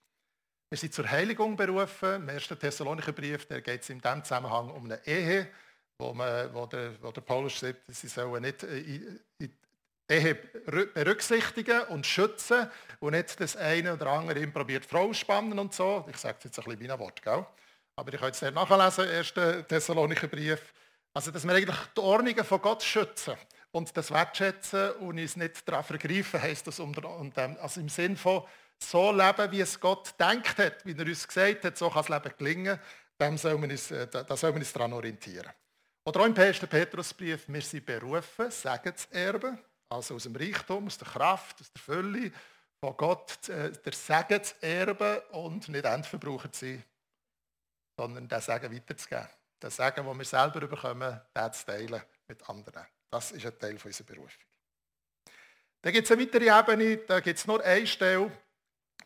Wir 0.69 0.79
sind 0.79 0.95
zur 0.95 1.09
Heiligung 1.09 1.57
berufen. 1.57 2.15
Im 2.15 2.29
1. 2.29 2.49
Thessalonicher 2.49 3.13
Brief 3.13 3.49
geht 3.49 3.83
es 3.83 3.91
in 3.91 4.01
diesem 4.01 4.25
Zusammenhang 4.25 4.71
um 4.71 4.85
eine 4.85 5.05
Ehe, 5.07 5.49
wo, 5.99 6.13
man, 6.13 6.53
wo, 6.53 6.67
der, 6.67 7.01
wo 7.03 7.13
der 7.13 7.21
Paulus 7.21 7.61
sagt, 7.61 7.83
sie 7.89 8.09
sollen 8.09 8.43
nicht 8.43 8.65
äh, 8.65 8.79
in, 8.79 9.21
in 9.39 9.57
Ehe 10.09 10.35
berücksichtigen 10.35 11.83
und 11.85 12.07
schützen 12.07 12.71
und 13.01 13.13
nicht 13.13 13.41
das 13.41 13.57
eine 13.57 13.95
oder 13.95 14.09
andere 14.09 14.47
probiert 14.49 14.87
Frau 14.87 15.13
spannen 15.13 15.59
und 15.59 15.75
so. 15.75 16.05
Ich 16.09 16.17
sage 16.17 16.37
es 16.39 16.45
jetzt 16.45 16.59
ein 16.59 16.65
bisschen 16.65 16.91
ein 16.91 16.99
Wort, 16.99 17.23
gell? 17.23 17.47
Aber 17.97 18.13
ich 18.13 18.21
kann 18.21 18.31
es 18.31 18.43
nicht 18.43 18.55
nachlesen, 18.55 19.09
1. 19.09 19.33
Thessalonicher 19.69 20.29
Brief. 20.29 20.75
Also, 21.15 21.31
dass 21.31 21.47
wir 21.47 21.55
eigentlich 21.55 21.79
die 21.97 22.01
Ordnungen 22.01 22.45
von 22.45 22.61
Gott 22.61 22.83
schützen 22.83 23.35
und 23.73 23.97
das 23.97 24.11
wertschätzen 24.11 24.93
und 24.97 25.19
uns 25.19 25.37
nicht 25.37 25.67
daran 25.67 25.83
vergreifen, 25.83 26.41
heisst 26.41 26.67
das 26.67 26.79
unter, 26.79 27.09
also 27.61 27.81
im 27.81 27.89
Sinn 27.89 28.19
von 28.19 28.43
so 28.79 29.11
leben, 29.11 29.51
wie 29.51 29.63
es 29.63 29.81
Gott 29.81 30.15
denkt 30.21 30.59
hat, 30.59 30.85
wie 30.85 30.93
er 30.93 31.07
uns 31.07 31.27
gesagt 31.27 31.65
hat, 31.65 31.79
so 31.79 31.89
kann 31.89 32.05
das 32.07 32.09
Leben 32.11 32.37
gelingen, 32.37 32.79
dem 33.19 33.39
soll 33.39 33.57
man 33.57 33.71
uns, 33.71 33.91
äh, 33.91 34.07
da 34.07 34.37
soll 34.37 34.53
man 34.53 34.61
uns 34.61 34.73
daran 34.75 34.93
orientieren. 34.93 35.51
Oder 36.05 36.21
auch 36.21 36.27
im 36.27 36.37
1. 36.37 36.59
Petrusbrief, 36.61 37.49
wir 37.49 37.63
sind 37.63 37.87
berufen, 37.87 38.51
Segen 38.51 38.95
zu 38.95 39.07
erben, 39.11 39.59
also 39.89 40.17
aus 40.17 40.25
dem 40.25 40.37
Reichtum, 40.37 40.87
aus 40.87 40.99
der 40.99 41.09
Kraft, 41.09 41.63
aus 41.63 41.73
der 41.73 41.81
Fülle 41.81 42.31
von 42.79 42.95
Gott, 42.95 43.49
äh, 43.49 43.73
der 43.73 43.93
Segen 43.95 44.45
zu 44.45 44.55
erben 44.61 45.19
und 45.31 45.67
nicht 45.71 45.87
endverbraucher 45.87 46.53
zu 46.53 46.67
sein, 46.67 46.85
sondern 47.97 48.29
den 48.29 48.41
Segen 48.41 48.75
weiterzugeben. 48.75 49.29
Den 49.63 49.71
Segen, 49.71 50.07
den 50.07 50.19
wir 50.19 50.25
selber 50.25 50.61
bekommen, 50.67 51.21
den 51.35 51.53
zu 51.53 51.67
teilen 51.67 52.03
mit 52.29 52.49
anderen. 52.49 52.87
Das 53.11 53.33
ist 53.33 53.47
ein 53.47 53.59
Teil 53.59 53.79
unserer 53.83 54.07
Berufung. 54.07 54.45
Dann 55.83 55.93
gibt 55.93 56.05
es 56.05 56.13
eine 56.13 56.23
weitere 56.23 56.59
Ebene, 56.59 56.97
da 56.99 57.21
gibt 57.21 57.39
es 57.39 57.47
nur 57.47 57.63
eine 57.63 57.87
Stelle. 57.87 58.31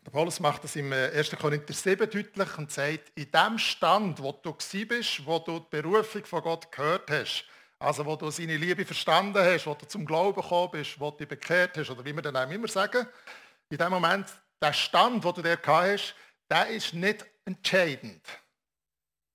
Der 0.04 0.11
Paulus 0.11 0.40
macht 0.40 0.64
das 0.64 0.76
im 0.76 0.92
1. 0.92 1.32
Äh, 1.32 1.37
Korinther 1.37 1.75
7 1.75 2.11
deutlich 2.11 2.59
und 2.59 2.73
sagt, 2.73 3.12
in 3.14 3.30
dem 3.30 3.59
Stand, 3.59 4.23
wo 4.23 4.32
du 4.32 4.54
bist, 4.54 5.26
wo 5.26 5.38
du 5.40 5.61
die 5.61 5.82
Berufung 5.82 6.25
von 6.25 6.42
Gott 6.42 6.73
gehört 6.73 7.11
hast, 7.11 7.44
also 7.78 8.06
wo 8.06 8.16
du 8.16 8.30
seine 8.30 8.56
Liebe 8.56 8.87
verstanden 8.87 9.38
hast, 9.38 9.66
wo 9.66 9.75
du 9.75 9.87
zum 9.87 10.06
Glauben 10.06 10.40
gekommen 10.40 10.70
bist, 10.73 10.99
wo 10.99 11.11
du 11.11 11.18
dich 11.18 11.28
bekehrt 11.28 11.76
hast, 11.76 11.90
oder 11.90 12.04
wie 12.04 12.14
wir 12.14 12.23
dann 12.23 12.37
auch 12.37 12.50
immer 12.50 12.68
sagen, 12.68 13.06
in 13.68 13.76
dem 13.76 13.90
Moment, 13.90 14.26
der 14.62 14.73
Stand, 14.73 15.23
wo 15.23 15.32
du 15.32 15.42
der 15.42 15.59
hast, 15.62 16.14
der 16.50 16.68
ist 16.68 16.94
nicht 16.94 17.26
entscheidend. 17.44 18.23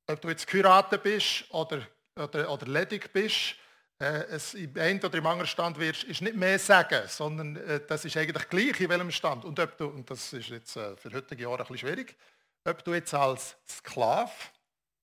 Ob 0.07 0.21
du 0.21 0.29
jetzt 0.29 0.47
geheiratet 0.47 1.01
bist 1.01 1.45
oder, 1.50 1.81
oder, 2.15 2.51
oder 2.51 2.67
ledig 2.67 3.12
bist, 3.12 3.55
äh, 4.00 4.25
es 4.29 4.53
im 4.53 4.77
einen 4.77 5.03
oder 5.03 5.17
im 5.17 5.25
anderen 5.25 5.47
Stand 5.47 5.79
wirst, 5.79 6.03
ist 6.03 6.21
nicht 6.21 6.35
mehr 6.35 6.59
sagen, 6.59 7.07
sondern 7.07 7.55
äh, 7.55 7.79
das 7.88 8.05
ist 8.05 8.17
eigentlich 8.17 8.50
gleich 8.50 8.79
in 8.79 8.89
welchem 8.89 9.12
Stand. 9.12 9.45
Und, 9.45 9.59
ob 9.59 9.77
du, 9.77 9.88
und 9.88 10.09
das 10.09 10.33
ist 10.33 10.50
jetzt 10.50 10.75
äh, 10.75 10.95
für 10.97 11.12
heutige 11.13 11.43
Jahre 11.43 11.59
ein 11.59 11.67
bisschen 11.67 11.77
schwierig, 11.77 12.15
ob 12.65 12.83
du 12.83 12.93
jetzt 12.93 13.13
als 13.13 13.55
Sklave 13.67 14.31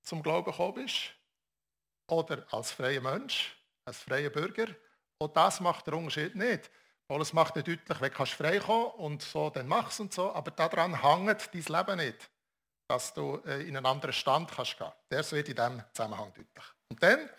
zum 0.02 0.23
Glauben 0.23 0.50
gekommen 0.50 0.75
bist 0.75 1.14
oder 2.09 2.44
als 2.50 2.73
freier 2.73 3.00
Mensch, 3.00 3.56
als 3.85 3.99
freier 3.99 4.30
Bürger, 4.30 4.68
und 5.18 5.37
das 5.37 5.61
macht 5.61 5.87
der 5.87 5.94
Unterschied 5.94 6.35
nicht. 6.35 6.71
Alles 7.09 7.32
macht 7.32 7.56
dir 7.56 7.62
deutlich, 7.62 8.00
wenn 8.00 8.12
du 8.12 8.26
frei 8.26 8.59
kommen 8.59 8.87
und 8.92 9.23
so, 9.23 9.50
dann 9.50 9.68
machst 9.68 10.00
und 10.00 10.12
so, 10.12 10.32
aber 10.32 10.50
daran 10.50 11.00
hängt 11.00 11.50
dein 11.54 11.78
Leben 11.78 11.97
nicht, 11.99 12.30
dass 12.89 13.15
du 13.15 13.41
äh, 13.47 13.62
in 13.62 13.77
einen 13.77 13.87
anderen 13.87 14.12
Stand 14.12 14.51
kannst 14.51 14.77
gehen. 14.77 14.93
Der 15.11 15.31
wird 15.31 15.49
in 15.49 15.55
diesem 15.55 15.83
Zusammenhang 15.93 16.33
deutlich. 16.35 16.65
Und 16.89 17.03
dann 17.03 17.31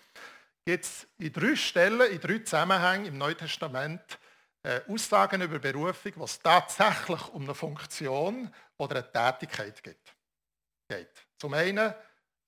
gibt 0.65 0.85
es 0.85 1.07
in 1.17 1.33
drei 1.33 1.55
Stellen, 1.55 2.11
in 2.11 2.19
drei 2.19 2.39
Zusammenhängen 2.39 3.05
im 3.05 3.17
Neuen 3.17 3.37
Testament 3.37 4.19
äh, 4.63 4.81
Aussagen 4.87 5.41
über 5.41 5.59
Berufung, 5.59 6.13
wo 6.15 6.23
es 6.23 6.39
tatsächlich 6.39 7.27
um 7.29 7.43
eine 7.43 7.53
Funktion 7.53 8.53
oder 8.77 8.97
eine 8.97 9.11
Tätigkeit 9.11 9.83
geht. 9.83 11.09
Zum 11.37 11.53
einen 11.53 11.93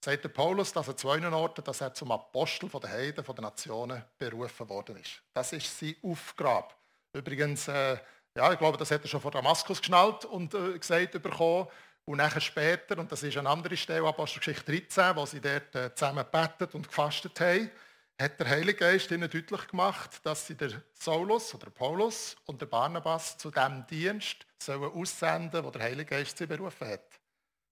sagt 0.04 0.24
der 0.24 0.30
Paulus, 0.30 0.72
dass 0.72 0.88
er 0.88 0.96
zwei 0.96 1.32
Orten, 1.32 1.64
dass 1.64 1.82
er 1.82 1.94
zum 1.94 2.12
Apostel 2.12 2.70
der 2.70 2.92
Heiden, 2.92 3.25
der 3.25 3.42
Nationen 3.42 4.04
berufen 4.18 4.70
worden 4.70 4.98
ist. 4.98 5.22
Das 5.34 5.52
ist 5.52 5.80
seine 5.80 5.96
Aufgabe. 6.04 6.74
Übrigens, 7.12 7.68
äh, 7.68 7.98
ja, 8.38 8.52
ich 8.52 8.60
glaube, 8.60 8.78
das 8.78 8.92
hat 8.92 9.02
er 9.02 9.08
schon 9.08 9.22
vor 9.22 9.32
Damaskus 9.32 9.80
geschnallt 9.80 10.25
und 10.25 10.54
äh, 10.54 10.78
gesagt 10.78 11.12
bekommen. 11.22 11.68
Und 12.06 12.18
nachher 12.18 12.42
später, 12.42 13.00
und 13.00 13.12
das 13.12 13.24
ist 13.24 13.36
eine 13.36 13.50
andere 13.50 13.76
Stelle, 13.76 14.08
Apostelgeschichte 14.08 14.72
13, 14.72 15.16
wo 15.16 15.26
sie 15.26 15.42
dort 15.42 15.74
äh, 15.76 15.94
zusammen 15.96 16.24
gebetet 16.24 16.76
und 16.76 16.88
gefastet 16.88 17.40
haben, 17.40 17.72
hat 18.18 18.40
der 18.40 18.48
Heilige 18.48 18.80
Geist 18.80 19.12
ihnen 19.12 19.30
deutlich 19.30 19.68
gemacht, 19.68 20.20
dass 20.24 20.48
sie 20.48 20.56
der 20.56 20.82
Saulus 20.94 21.54
oder 21.54 21.70
Paulus 21.70 22.36
und 22.46 22.62
der 22.62 22.68
Barnabas 22.68 23.38
zu 23.38 23.52
dem 23.52 23.86
Dienst 23.88 24.46
sollen 24.58 24.84
aussenden, 24.84 25.64
wo 25.64 25.72
der 25.72 25.82
Heilige 25.82 26.06
Geist 26.06 26.38
sie 26.38 26.46
berufen 26.46 26.88
hat. 26.88 27.20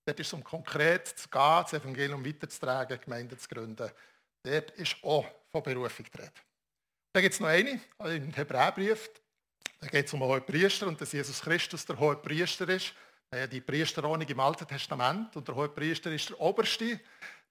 Dort 0.05 0.19
ist 0.19 0.27
es 0.27 0.33
um 0.33 0.43
konkret 0.43 1.07
zu 1.07 1.29
gehen, 1.29 1.61
das 1.61 1.73
Evangelium 1.73 2.25
weiterzutragen, 2.25 2.99
Gemeinden 2.99 3.37
zu 3.37 3.47
gründen. 3.47 3.89
Dort 4.43 4.71
ist 4.71 4.97
auch 5.01 5.25
von 5.49 5.63
Berufung 5.63 6.05
die 6.05 6.17
Dann 7.13 7.21
gibt 7.21 7.33
es 7.33 7.39
noch 7.39 7.47
eine, 7.47 7.79
also 7.97 8.13
im 8.13 8.33
Hebräerbrief. 8.33 9.09
Da 9.79 9.87
geht 9.87 10.07
es 10.07 10.13
um 10.13 10.21
einen 10.21 10.31
hohen 10.31 10.45
Priester 10.45 10.87
und 10.87 10.99
dass 10.99 11.13
Jesus 11.13 11.39
Christus 11.39 11.85
der 11.85 11.97
hohe 11.97 12.17
Priester 12.17 12.67
ist. 12.67 12.93
Die 13.51 13.61
Priesterordnung 13.61 14.27
im 14.27 14.39
Alten 14.39 14.67
Testament 14.67 15.35
und 15.35 15.47
der 15.47 15.55
hohe 15.55 15.69
Priester 15.69 16.11
ist 16.11 16.29
der 16.29 16.39
Oberste. 16.39 16.99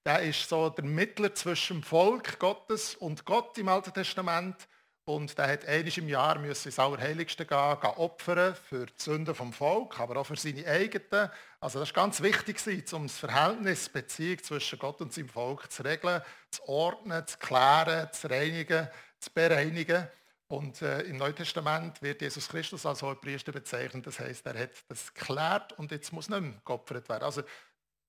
Der 0.05 0.21
ist 0.21 0.49
so 0.49 0.69
der 0.69 0.85
Mittler 0.85 1.35
zwischen 1.35 1.79
dem 1.79 1.83
Volk 1.83 2.39
Gottes 2.39 2.95
und 2.95 3.25
Gott 3.25 3.59
im 3.59 3.67
Alten 3.67 3.93
Testament. 3.93 4.69
Und 5.05 5.37
der 5.37 5.49
hat 5.49 5.67
einmal 5.67 5.93
im 5.99 6.09
Jahr 6.09 6.39
müssen 6.39 6.69
ins 6.69 6.79
Allerheiligste 6.79 7.45
gehen, 7.45 7.81
gehen 7.81 7.91
opfern 7.97 8.55
für 8.55 8.87
die 8.87 8.93
Sünden 8.97 9.35
vom 9.35 9.53
Volk, 9.53 9.99
aber 9.99 10.21
auch 10.21 10.27
für 10.27 10.37
seine 10.37 10.65
eigenen. 10.69 11.29
Also 11.59 11.81
das 11.81 11.89
ist 11.89 11.95
ganz 11.95 12.23
wichtig, 12.23 12.61
um 12.93 13.09
das 13.09 13.19
Verhältnis, 13.19 13.87
die 13.87 13.93
Beziehung 13.93 14.41
zwischen 14.41 14.79
Gott 14.79 15.01
und 15.01 15.13
seinem 15.13 15.29
Volk 15.31 15.73
zu 15.73 15.83
regeln, 15.83 16.23
zu 16.53 16.69
ordnen, 16.69 17.27
zu 17.27 17.39
klären, 17.39 18.09
zu 18.13 18.31
reinigen, 18.31 18.87
zu 19.19 19.31
bereinigen. 19.33 20.07
Und 20.53 20.83
äh, 20.83 21.01
im 21.05 21.17
Neuen 21.17 21.35
Testament 21.35 22.03
wird 22.03 22.21
Jesus 22.21 22.47
Christus 22.47 22.85
als 22.85 23.01
Hohepriester 23.01 23.53
bezeichnet. 23.53 24.07
Das 24.07 24.21
heißt, 24.21 24.45
er 24.45 24.59
hat 24.59 24.85
das 24.87 25.15
geklärt 25.15 25.73
und 25.79 25.91
jetzt 25.91 26.13
muss 26.13 26.29
nicht 26.29 26.43
mehr 26.43 26.61
geopfert 26.63 27.09
werden. 27.09 27.25
Also 27.25 27.43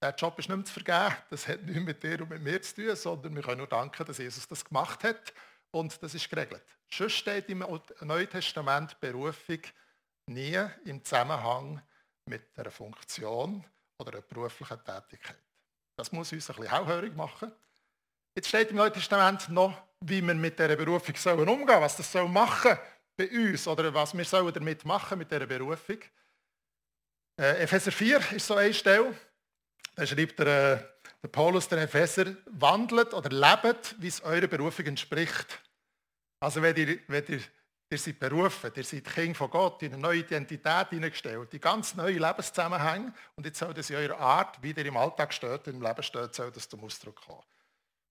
der 0.01 0.13
Job 0.13 0.37
ist 0.37 0.49
nicht 0.49 0.57
mehr 0.57 0.65
zu 0.65 0.73
vergeben. 0.73 1.15
Das 1.29 1.47
hat 1.47 1.63
nichts 1.63 1.81
mit 1.81 2.03
dir 2.03 2.19
und 2.19 2.31
mit 2.31 2.41
mir 2.41 2.61
zu 2.61 2.75
tun, 2.75 2.93
sondern 2.97 3.33
wir 3.33 3.43
können 3.43 3.59
nur 3.59 3.67
danken, 3.67 4.05
dass 4.05 4.17
Jesus 4.17 4.45
das 4.45 4.65
gemacht 4.65 5.05
hat 5.05 5.33
und 5.71 6.03
das 6.03 6.15
ist 6.15 6.29
geregelt. 6.29 6.65
Schon 6.89 7.09
steht 7.09 7.47
im 7.47 7.65
Neuen 8.01 8.29
Testament 8.29 8.99
Berufung 8.99 9.61
nie 10.27 10.59
im 10.83 11.01
Zusammenhang 11.01 11.81
mit 12.25 12.43
einer 12.57 12.71
Funktion 12.71 13.65
oder 13.97 14.15
einer 14.15 14.21
beruflichen 14.21 14.83
Tätigkeit. 14.83 15.39
Das 15.95 16.11
muss 16.11 16.33
uns 16.33 16.49
ein 16.49 16.57
bisschen 16.57 16.71
hauhörig 16.73 17.15
machen. 17.15 17.53
Jetzt 18.35 18.47
steht 18.47 18.71
im 18.71 18.77
Neuen 18.77 18.93
Testament 18.93 19.47
noch, 19.49 19.79
wie 20.01 20.21
wir 20.25 20.33
mit 20.33 20.57
dieser 20.57 20.75
Berufung 20.75 21.15
sollen 21.15 21.47
umgehen 21.47 21.81
was 21.81 21.95
das 21.97 22.11
soll 22.11 22.27
machen 22.27 22.77
bei 23.15 23.29
uns 23.29 23.67
oder 23.67 23.93
was 23.93 24.17
wir 24.17 24.25
sollen 24.25 24.53
damit 24.53 24.83
machen 24.85 25.19
mit 25.19 25.31
dieser 25.31 25.45
Berufung. 25.45 25.97
Äh, 27.39 27.63
Epheser 27.63 27.91
4 27.91 28.31
ist 28.31 28.47
so 28.47 28.55
eine 28.55 28.73
Stelle. 28.73 29.13
Da 29.95 30.05
schreibt 30.05 30.39
der, 30.39 30.73
äh, 30.73 30.83
der 31.21 31.27
Paulus 31.29 31.67
den 31.67 31.79
Epheser, 31.79 32.35
wandelt 32.47 33.13
oder 33.13 33.29
lebt, 33.29 33.95
wie 33.99 34.07
es 34.07 34.21
eurer 34.21 34.47
Berufung 34.47 34.85
entspricht. 34.87 35.61
Also 36.39 36.61
wenn 36.61 36.75
ihr, 36.75 36.99
wenn 37.07 37.25
ihr, 37.27 37.41
ihr 37.91 37.97
seid 37.97 38.19
berufen, 38.19 38.71
ihr 38.75 38.83
seid 38.83 39.05
Kind 39.05 39.37
von 39.37 39.49
Gott, 39.51 39.83
in 39.83 39.93
eine 39.93 40.01
neue 40.01 40.19
Identität 40.19 40.89
hineingestellt, 40.89 41.53
die 41.53 41.59
ganz 41.59 41.93
neue 41.93 42.17
Lebenszusammenhänge 42.17 43.13
und 43.35 43.45
jetzt 43.45 43.59
soll 43.59 43.73
das 43.75 43.91
in 43.91 43.97
eurer 43.97 44.19
Art, 44.19 44.61
wie 44.63 44.71
ihr 44.71 44.85
im 44.85 44.97
Alltag 44.97 45.33
steht, 45.33 45.67
im 45.67 45.81
Leben 45.81 46.03
steht, 46.03 46.33
soll 46.33 46.51
das 46.51 46.67
zum 46.67 46.83
Ausdruck 46.83 47.21
kommen. 47.23 47.43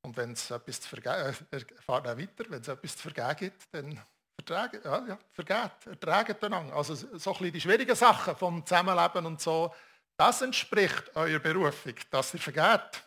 Und 0.04 0.16
wenn 0.16 0.32
es 0.32 0.50
etwas 0.50 0.80
zu 0.80 0.88
vergeben, 0.88 1.37
äh, 1.50 1.61
fahrt 1.80 2.09
auch 2.09 2.18
weiter, 2.18 2.44
wenn 2.49 2.61
es 2.61 2.68
etwas 2.68 2.97
zu 2.97 3.11
vergeben 3.11 3.37
gibt, 3.37 3.62
dann 3.73 4.00
vertragen, 4.35 4.80
ja, 4.85 5.06
ja, 5.06 5.18
vergeht, 5.32 5.87
ertragen 5.87 6.37
einander. 6.40 6.75
Also 6.75 6.94
so 6.94 7.06
ein 7.06 7.16
bisschen 7.18 7.52
die 7.52 7.61
schwierigen 7.61 7.94
Sachen 7.94 8.37
vom 8.37 8.66
Zusammenleben 8.66 9.26
und 9.26 9.40
so, 9.40 9.73
das 10.16 10.42
entspricht 10.42 11.14
eurer 11.14 11.38
Berufung, 11.38 11.94
dass 12.11 12.35
ihr 12.35 12.40
vergeht. 12.40 13.04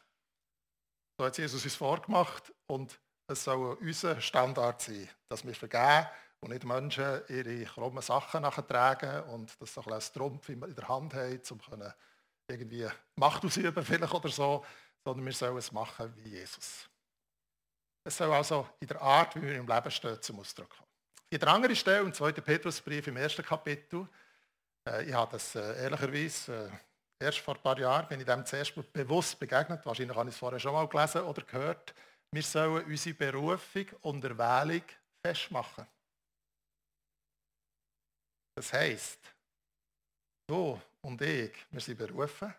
So 1.17 1.25
hat 1.25 1.37
Jesus 1.37 1.63
uns 1.63 1.75
vorgemacht 1.75 2.53
und 2.67 2.99
es 3.27 3.43
soll 3.43 3.77
unser 3.79 4.19
Standard 4.21 4.81
sein, 4.81 5.09
dass 5.29 5.45
wir 5.45 5.55
vergeben 5.55 6.07
und 6.41 6.51
nicht 6.51 6.63
Menschen 6.63 7.21
ihre 7.27 7.63
krummen 7.65 8.01
Sachen 8.01 8.41
nachtragen 8.41 9.23
und 9.29 9.59
das 9.59 9.73
so 9.73 9.81
ein 9.81 9.99
Trumpf 10.13 10.49
in 10.49 10.75
der 10.75 10.87
Hand 10.87 11.13
haben, 11.13 11.41
um 11.49 11.83
irgendwie 12.47 12.87
Macht 13.15 13.43
ausüben 13.43 13.83
vielleicht 13.83 14.13
oder 14.13 14.29
so, 14.29 14.65
sondern 15.05 15.25
wir 15.25 15.33
sollen 15.33 15.57
es 15.57 15.71
machen 15.71 16.11
wie 16.17 16.29
Jesus. 16.29 16.89
Es 18.03 18.17
soll 18.17 18.33
also 18.33 18.67
in 18.79 18.87
der 18.87 19.01
Art, 19.01 19.35
wie 19.35 19.41
wir 19.43 19.55
im 19.55 19.67
Leben 19.67 19.91
stehen, 19.91 20.21
zum 20.21 20.39
Ausdruck 20.39 20.69
kommen. 20.69 20.89
In 21.29 21.39
der 21.39 21.49
anderen 21.49 21.75
Stelle, 21.75 22.01
im 22.01 22.13
2. 22.13 22.33
Petrusbrief 22.33 23.07
im 23.07 23.17
ersten 23.17 23.43
Kapitel, 23.43 24.07
äh, 24.87 25.05
ich 25.05 25.13
habe 25.13 25.31
das 25.31 25.55
äh, 25.55 25.83
ehrlicherweise 25.83 26.71
äh, 27.19 27.25
erst 27.25 27.39
vor 27.39 27.55
ein 27.55 27.61
paar 27.61 27.77
Jahren, 27.79 28.07
bin 28.07 28.19
ich 28.19 28.25
dem 28.25 28.45
zuerst 28.45 28.73
bewusst 28.93 29.39
begegnet, 29.39 29.85
wahrscheinlich 29.85 30.15
habe 30.15 30.29
ich 30.29 30.35
es 30.35 30.39
vorher 30.39 30.59
schon 30.59 30.73
mal 30.73 30.87
gelesen 30.87 31.21
oder 31.21 31.41
gehört, 31.43 31.93
wir 32.31 32.43
sollen 32.43 32.85
unsere 32.85 33.15
Berufung 33.15 33.85
und 34.01 34.23
Erwählung 34.23 34.83
festmachen. 35.25 35.87
Das 38.55 38.71
heisst, 38.73 39.19
du 40.47 40.79
und 41.01 41.21
ich, 41.21 41.53
wir 41.69 41.81
sind 41.81 41.97
berufen. 41.97 42.53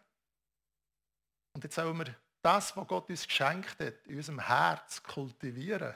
Und 1.55 1.65
jetzt 1.65 1.75
sollen 1.75 1.97
wir 1.97 2.15
das, 2.47 2.77
was 2.77 2.87
Gott 2.87 3.11
uns 3.11 3.27
geschenkt 3.27 3.81
hat, 3.81 4.07
in 4.07 4.19
unserem 4.19 4.39
Herz 4.39 5.03
kultivieren. 5.03 5.95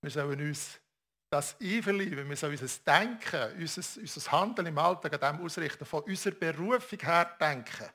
Wir 0.00 0.10
sollen 0.10 0.40
uns 0.40 0.80
das 1.28 1.56
einverleiben, 1.60 2.26
wir 2.26 2.36
sollen 2.36 2.58
unser 2.58 2.78
Denken, 2.86 3.60
unser, 3.60 4.00
unser 4.00 4.32
Handeln 4.32 4.68
im 4.68 4.78
Alltag 4.78 5.22
an 5.22 5.36
dem 5.36 5.44
ausrichten, 5.44 5.84
von 5.84 6.02
unserer 6.04 6.34
Berufung 6.34 6.98
her 7.00 7.36
denken. 7.38 7.86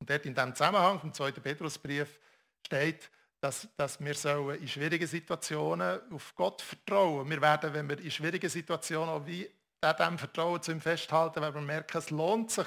Und 0.00 0.10
dort 0.10 0.26
in 0.26 0.34
diesem 0.34 0.54
Zusammenhang 0.56 0.98
vom 0.98 1.12
2. 1.12 1.32
Petrusbrief 1.32 2.18
steht, 2.66 3.08
dass, 3.40 3.68
dass 3.76 4.00
wir 4.00 4.14
sollen 4.14 4.60
in 4.60 4.66
schwierigen 4.66 5.06
Situationen 5.06 6.00
auf 6.10 6.34
Gott 6.34 6.62
vertrauen. 6.62 7.30
Wir 7.30 7.40
werden, 7.40 7.72
wenn 7.74 7.88
wir 7.88 7.98
in 8.00 8.10
schwierigen 8.10 8.50
Situationen 8.50 9.10
auch 9.10 9.24
wie 9.24 9.48
dem 9.84 10.18
Vertrauen 10.18 10.60
zu 10.62 10.72
ihm 10.72 10.80
festhalten, 10.80 11.42
wenn 11.42 11.54
wir 11.54 11.60
merken, 11.60 11.96
es 11.96 12.10
lohnt 12.10 12.50
sich, 12.50 12.66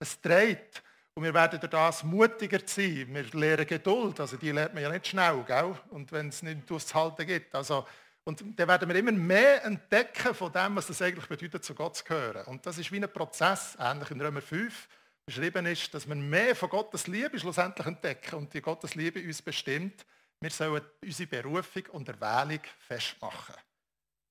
es 0.00 0.20
dreht. 0.20 0.82
Und 1.16 1.22
wir 1.22 1.34
werden 1.34 1.60
durch 1.60 1.70
das 1.70 2.02
mutiger 2.02 2.58
sein. 2.66 3.06
Wir 3.08 3.24
lernen 3.32 3.66
Geduld, 3.66 4.18
also 4.18 4.36
die 4.36 4.50
lernt 4.50 4.74
man 4.74 4.82
ja 4.82 4.90
nicht 4.90 5.06
schnell, 5.06 5.44
gell? 5.46 5.74
und 5.90 6.10
wenn 6.10 6.28
es 6.28 6.42
nicht 6.42 6.70
auszuhalten 6.70 7.24
gibt. 7.26 7.54
Also, 7.54 7.86
und 8.24 8.42
dann 8.58 8.68
werden 8.68 8.88
wir 8.88 8.96
immer 8.96 9.12
mehr 9.12 9.64
entdecken 9.64 10.34
von 10.34 10.50
dem, 10.50 10.74
was 10.74 10.88
das 10.88 11.00
eigentlich 11.02 11.26
bedeutet, 11.26 11.64
zu 11.64 11.74
Gott 11.74 11.96
zu 11.96 12.04
gehören. 12.04 12.44
Und 12.46 12.66
das 12.66 12.78
ist 12.78 12.90
wie 12.90 12.96
ein 12.96 13.12
Prozess, 13.12 13.76
ähnlich 13.78 14.10
in 14.10 14.20
Römer 14.20 14.40
5 14.40 14.88
beschrieben 15.26 15.66
ist, 15.66 15.92
dass 15.94 16.08
wir 16.08 16.16
mehr 16.16 16.56
von 16.56 16.68
Gottes 16.68 17.06
Liebe 17.06 17.38
schlussendlich 17.38 17.86
entdecken 17.86 18.34
und 18.36 18.52
die 18.52 18.60
Gottes 18.60 18.94
Liebe 18.94 19.22
uns 19.22 19.40
bestimmt. 19.40 20.04
Wir 20.40 20.50
sollen 20.50 20.82
unsere 21.02 21.28
Berufung 21.28 21.84
und 21.92 22.08
Erwählung 22.08 22.60
festmachen. 22.78 23.54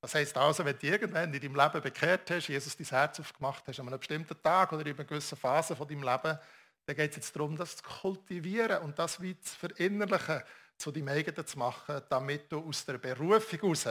Das 0.01 0.15
heisst 0.15 0.37
also, 0.37 0.65
wenn 0.65 0.77
du 0.77 0.85
irgendwann 0.85 1.33
in 1.33 1.39
deinem 1.39 1.55
Leben 1.55 1.81
bekehrt 1.81 2.29
hast, 2.29 2.49
Jesus 2.49 2.75
dein 2.75 2.85
Herz 2.87 3.19
aufgemacht 3.21 3.63
hast, 3.67 3.79
an 3.79 3.87
einem 3.87 3.99
bestimmten 3.99 4.39
Tag 4.43 4.73
oder 4.73 4.85
in 4.85 4.93
einer 4.93 5.05
gewissen 5.05 5.37
Phase 5.37 5.75
von 5.75 5.87
deinem 5.87 6.03
Leben, 6.03 6.37
dann 6.85 6.95
geht 6.95 7.11
es 7.11 7.17
jetzt 7.17 7.35
darum, 7.35 7.55
das 7.55 7.77
zu 7.77 7.83
kultivieren 7.83 8.81
und 8.83 8.99
das 8.99 9.21
wie 9.21 9.39
zu 9.39 9.55
verinnerlichen, 9.55 10.41
zu 10.77 10.91
deinem 10.91 11.09
eigenen 11.09 11.47
zu 11.47 11.57
machen, 11.57 12.01
damit 12.09 12.51
du 12.51 12.59
aus 12.59 12.85
der 12.85 12.97
Berufung 12.97 13.59
heraus 13.59 13.87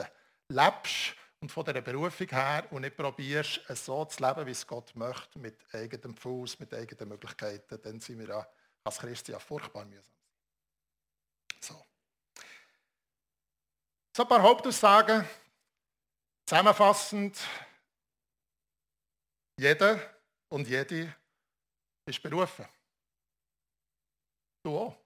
lebst 0.48 1.14
und 1.40 1.50
von 1.50 1.64
dieser 1.64 1.80
Berufung 1.80 2.28
her 2.28 2.66
und 2.70 2.82
nicht 2.82 2.96
probierst, 2.96 3.62
so 3.74 4.04
zu 4.04 4.22
leben, 4.22 4.46
wie 4.46 4.50
es 4.50 4.66
Gott 4.66 4.94
möchte, 4.94 5.38
mit 5.38 5.62
eigenem 5.74 6.16
Fuß, 6.16 6.58
mit 6.60 6.74
eigenen 6.74 7.08
Möglichkeiten, 7.08 7.80
dann 7.82 8.00
sind 8.00 8.18
wir 8.18 8.28
ja 8.28 8.46
als 8.84 8.98
Christen 8.98 9.32
ja 9.32 9.38
furchtbar 9.38 9.84
mühsam. 9.84 10.04
So. 11.60 11.84
So 14.14 14.22
ein 14.22 14.28
paar 14.28 14.42
Hauptaussagen. 14.42 15.26
Zusammenfassend, 16.44 17.40
jeder 19.56 19.98
und 20.48 20.68
jede 20.68 21.14
ist 22.04 22.22
berufen. 22.22 22.66
Du 24.62 24.78
auch. 24.78 24.96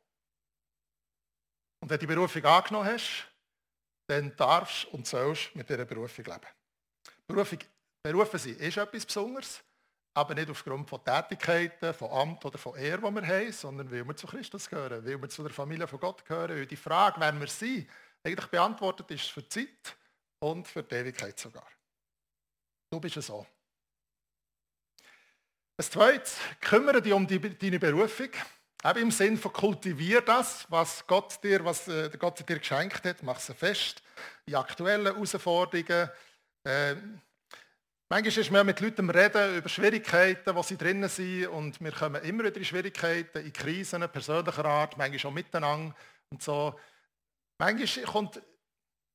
Und 1.80 1.90
wenn 1.90 1.98
du 1.98 2.06
die 2.06 2.14
Berufung 2.14 2.44
angenommen 2.44 2.88
hast, 2.88 3.26
dann 4.06 4.34
darfst 4.36 4.86
und 4.86 5.06
sollst 5.06 5.54
mit 5.54 5.68
dieser 5.68 5.84
Berufung 5.84 6.24
leben. 6.24 6.46
Berufung, 7.26 7.58
berufen 8.02 8.38
sein 8.38 8.56
ist 8.56 8.76
etwas 8.76 9.06
Besonderes, 9.06 9.62
aber 10.14 10.34
nicht 10.34 10.48
aufgrund 10.48 10.88
von 10.88 11.04
Tätigkeiten, 11.04 11.92
von 11.92 12.10
Amt 12.10 12.44
oder 12.44 12.56
von 12.56 12.76
Ehre, 12.76 12.98
die 12.98 13.14
wir 13.14 13.26
haben, 13.26 13.52
sondern 13.52 13.90
weil 13.90 14.06
wir 14.06 14.16
zu 14.16 14.26
Christus 14.26 14.68
gehören, 14.68 15.04
weil 15.04 15.20
wir 15.20 15.28
zu 15.28 15.42
der 15.42 15.52
Familie 15.52 15.86
von 15.86 16.00
Gott 16.00 16.24
gehören. 16.24 16.56
Weil 16.56 16.66
die 16.66 16.76
Frage, 16.76 17.20
wer 17.20 17.38
wir 17.38 17.48
sind, 17.48 17.88
eigentlich 18.22 18.46
beantwortet 18.46 19.10
ist 19.10 19.30
für 19.30 19.42
die 19.42 19.48
Zeit 19.48 19.96
und 20.38 20.66
für 20.66 20.82
die 20.82 20.94
Ewigkeit 20.94 21.38
sogar. 21.38 21.66
Du 22.90 23.00
bist 23.00 23.16
es 23.16 23.26
so. 23.26 23.46
Das 25.76 25.90
Zweite, 25.90 26.30
kümmere 26.60 27.02
dich 27.02 27.12
um 27.12 27.26
die, 27.26 27.38
deine 27.38 27.78
Berufung. 27.78 28.30
Eben 28.84 29.02
im 29.02 29.10
Sinn 29.10 29.38
von 29.38 29.52
kultivier 29.52 30.20
das, 30.20 30.66
was 30.68 31.06
Gott 31.06 31.42
dir, 31.42 31.64
was 31.64 31.88
äh, 31.88 32.10
Gott 32.18 32.46
dir 32.46 32.58
geschenkt 32.58 33.04
hat, 33.04 33.22
mach 33.22 33.38
es 33.38 33.52
fest. 33.56 34.02
Die 34.46 34.54
aktuellen 34.54 35.06
Herausforderungen. 35.06 36.10
Äh, 36.64 36.94
manchmal 38.08 38.38
ist 38.38 38.50
man 38.50 38.66
mit 38.66 38.80
Leuten 38.80 39.08
reden 39.10 39.56
über 39.56 39.68
Schwierigkeiten, 39.68 40.54
wo 40.54 40.62
sie 40.62 40.76
drinnen 40.76 41.08
sind 41.08 41.48
und 41.48 41.80
wir 41.80 41.92
kommen 41.92 42.22
immer 42.22 42.44
wieder 42.44 42.56
in 42.56 42.64
Schwierigkeiten, 42.64 43.44
in 43.44 43.52
Krisen 43.52 44.08
persönlicher 44.08 44.64
Art, 44.64 44.96
manchmal 44.96 45.30
auch 45.30 45.34
miteinander 45.34 45.94
und 46.30 46.42
so. 46.42 46.78
Manchmal, 47.58 48.04
kommt, 48.04 48.42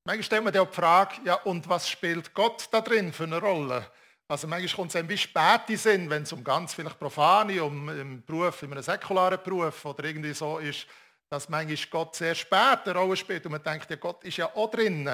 manchmal 0.06 0.24
stellt 0.24 0.44
man 0.44 0.54
die 0.54 0.66
Frage, 0.74 1.22
ja 1.24 1.36
und 1.36 1.70
was 1.70 1.88
spielt 1.88 2.34
Gott 2.34 2.68
da 2.72 2.82
drin 2.82 3.14
für 3.14 3.24
eine 3.24 3.40
Rolle? 3.40 3.86
Also 4.32 4.48
manchmal 4.48 4.74
kommt 4.74 4.92
es 4.92 4.96
ein 4.96 5.06
bisschen 5.06 5.30
spät 5.30 5.62
in 5.68 5.78
Sinn, 5.78 6.10
wenn 6.10 6.24
es 6.24 6.32
um 6.32 6.42
ganz 6.42 6.74
vielleicht 6.74 6.98
profane, 6.98 7.62
um 7.62 7.90
einen 7.90 8.24
Beruf, 8.24 8.64
in 8.64 8.72
einem 8.72 8.82
säkularen 8.82 9.44
Beruf 9.44 9.84
oder 9.84 10.06
irgendwie 10.06 10.34
so 10.34 10.58
ist, 10.58 10.88
dass 11.30 11.50
manchmal 11.50 11.76
Gott 11.90 12.16
sehr 12.16 12.34
spät 12.34 12.80
eine 12.86 12.96
Rolle 12.96 13.18
spielt 13.18 13.46
und 13.46 13.52
man 13.52 13.62
denkt, 13.62 13.90
ja 13.90 13.98
Gott 13.98 14.24
ist 14.24 14.38
ja 14.38 14.46
auch 14.56 14.72
drin. 14.72 15.10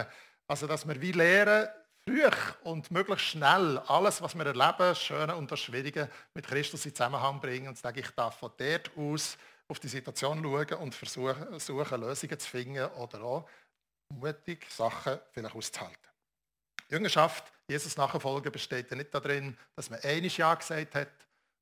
Also, 0.48 0.68
dass 0.68 0.88
wir 0.88 1.02
wie 1.02 1.14
lernen, 1.14 1.68
früh 2.08 2.30
und 2.62 2.92
möglichst 2.92 3.26
schnell 3.26 3.80
alles, 3.88 4.22
was 4.22 4.36
wir 4.36 4.46
erleben, 4.46 4.94
Schöne 4.94 5.36
und 5.36 5.52
das 5.52 5.62
Schwierige, 5.62 6.12
mit 6.36 6.46
Christus 6.46 6.86
in 6.86 6.94
Zusammenhang 6.94 7.42
bringen. 7.42 7.70
Und 7.70 7.78
sage, 7.80 8.02
ich 8.02 8.12
darf 8.12 8.38
von 8.38 8.52
dort 8.56 8.92
aus 8.96 9.36
auf 9.68 9.80
die 9.80 9.88
Situation 9.88 10.44
schauen 10.44 10.80
und 10.80 10.94
versuchen, 10.94 11.60
suchen, 11.60 12.02
Lösungen 12.02 12.38
zu 12.38 12.48
finden 12.48 12.86
oder 12.92 13.24
auch 13.24 13.50
mutig 14.14 14.68
Sachen 14.70 15.18
vielleicht 15.32 15.56
auszuhalten. 15.56 16.17
Jüngerschaft, 16.90 17.52
Jesus 17.68 17.98
nachfolgen, 17.98 18.52
besteht 18.52 18.90
ja 18.90 18.98
nicht 18.98 19.14
darin, 19.14 19.58
dass 19.76 19.90
man 19.90 20.00
einiges 20.02 20.38
Ja 20.38 20.56
gesagt 20.56 20.96
hat, 20.96 21.12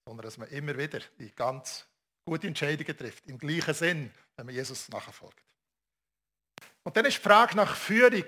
sondern 0.05 0.25
dass 0.25 0.37
man 0.37 0.49
immer 0.49 0.77
wieder 0.77 0.99
die 1.19 1.33
ganz 1.33 1.85
gute 2.25 2.47
Entscheidungen 2.47 2.97
trifft, 2.97 3.25
im 3.27 3.37
gleichen 3.37 3.73
Sinn, 3.73 4.11
wenn 4.35 4.45
man 4.45 4.55
Jesus 4.55 4.89
nachfolgt. 4.89 5.41
Und 6.83 6.95
dann 6.95 7.05
ist 7.05 7.17
die 7.17 7.21
Frage 7.21 7.55
nach 7.55 7.75
Führung. 7.75 8.25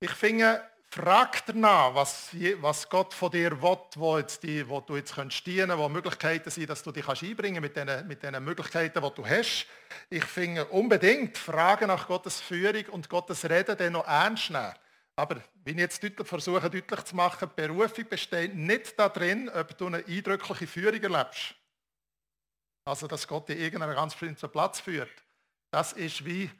Ich 0.00 0.10
finde, 0.10 0.62
frag 0.88 1.44
danach, 1.46 1.94
was, 1.94 2.30
was 2.60 2.88
Gott 2.88 3.12
von 3.12 3.30
dir 3.30 3.60
will, 3.60 3.78
wo, 3.96 4.18
jetzt 4.18 4.42
die, 4.42 4.66
wo 4.68 4.80
du 4.80 4.96
jetzt 4.96 5.14
kannst 5.14 5.44
dienen, 5.46 5.76
wo 5.76 5.88
Möglichkeiten 5.88 6.50
sind, 6.50 6.70
dass 6.70 6.82
du 6.82 6.92
dich 6.92 7.04
kannst 7.04 7.22
einbringen 7.22 7.60
mit 7.60 7.76
den, 7.76 8.06
mit 8.06 8.22
den 8.22 8.42
Möglichkeiten, 8.42 9.02
die 9.02 9.14
du 9.14 9.26
hast. 9.26 9.66
Ich 10.08 10.24
finde 10.24 10.66
unbedingt 10.66 11.36
Fragen 11.36 11.88
nach 11.88 12.06
Gottes 12.06 12.40
Führung 12.40 12.86
und 12.86 13.08
Gottes 13.08 13.44
Reden 13.44 13.76
dann 13.76 13.92
noch 13.92 14.06
ernst 14.06 14.50
nehmen. 14.50 14.72
Aber 15.16 15.40
wie 15.64 15.70
ich 15.70 15.76
jetzt 15.76 16.02
deutlich 16.02 16.26
versuche 16.26 16.68
deutlich 16.68 17.04
zu 17.04 17.14
machen, 17.14 17.50
die 17.56 17.62
Berufung 17.62 18.08
besteht 18.08 18.54
nicht 18.54 18.98
darin, 18.98 19.48
ob 19.48 19.76
du 19.78 19.86
eine 19.86 20.04
eindrückliche 20.04 20.66
Führung 20.66 21.02
erlebst. 21.02 21.54
Also, 22.84 23.06
dass 23.06 23.26
Gott 23.26 23.48
dich 23.48 23.58
irgendeinen 23.58 23.94
ganz 23.94 24.14
bestimmten 24.14 24.50
Platz 24.50 24.80
führt. 24.80 25.12
Das 25.70 25.92
ist 25.92 26.24
wie, 26.24 26.50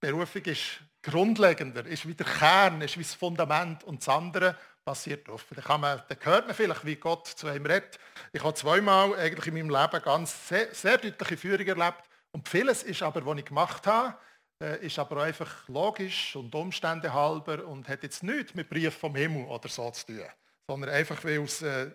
Berufung 0.00 0.42
ist 0.42 0.80
grundlegender, 1.02 1.84
ist 1.86 2.06
wie 2.06 2.14
der 2.14 2.26
Kern, 2.26 2.80
ist 2.82 2.98
wie 2.98 3.02
das 3.02 3.14
Fundament 3.14 3.84
und 3.84 4.00
das 4.00 4.08
andere 4.08 4.56
passiert 4.84 5.28
oft. 5.28 5.46
Da, 5.54 5.60
kann 5.60 5.80
man, 5.80 6.02
da 6.08 6.14
hört 6.20 6.46
man 6.46 6.54
vielleicht, 6.54 6.84
wie 6.84 6.96
Gott 6.96 7.26
zu 7.26 7.46
einem 7.46 7.66
redet. 7.66 7.98
Ich 8.32 8.42
habe 8.42 8.54
zweimal 8.54 9.14
eigentlich 9.18 9.46
in 9.46 9.54
meinem 9.54 9.70
Leben 9.70 10.02
ganz 10.02 10.48
sehr, 10.48 10.74
sehr 10.74 10.98
deutliche 10.98 11.36
Führung 11.36 11.66
erlebt 11.66 12.08
und 12.32 12.48
vieles 12.48 12.82
ist 12.82 13.02
aber, 13.02 13.24
was 13.24 13.38
ich 13.38 13.44
gemacht 13.46 13.86
habe, 13.86 14.16
äh, 14.62 14.84
ist 14.84 14.98
aber 14.98 15.22
einfach 15.22 15.68
logisch 15.68 16.34
und 16.36 16.54
Umstände 16.54 17.12
halber 17.12 17.64
und 17.66 17.88
hat 17.88 18.02
jetzt 18.02 18.22
nichts 18.22 18.54
mit 18.54 18.68
Brief 18.68 18.94
vom 18.94 19.14
Himmel 19.14 19.44
oder 19.46 19.68
so 19.68 19.90
zu 19.90 20.06
tun, 20.06 20.24
sondern 20.68 20.90
einfach, 20.90 21.22
weil 21.24 21.42
es, 21.42 21.62
äh, 21.62 21.90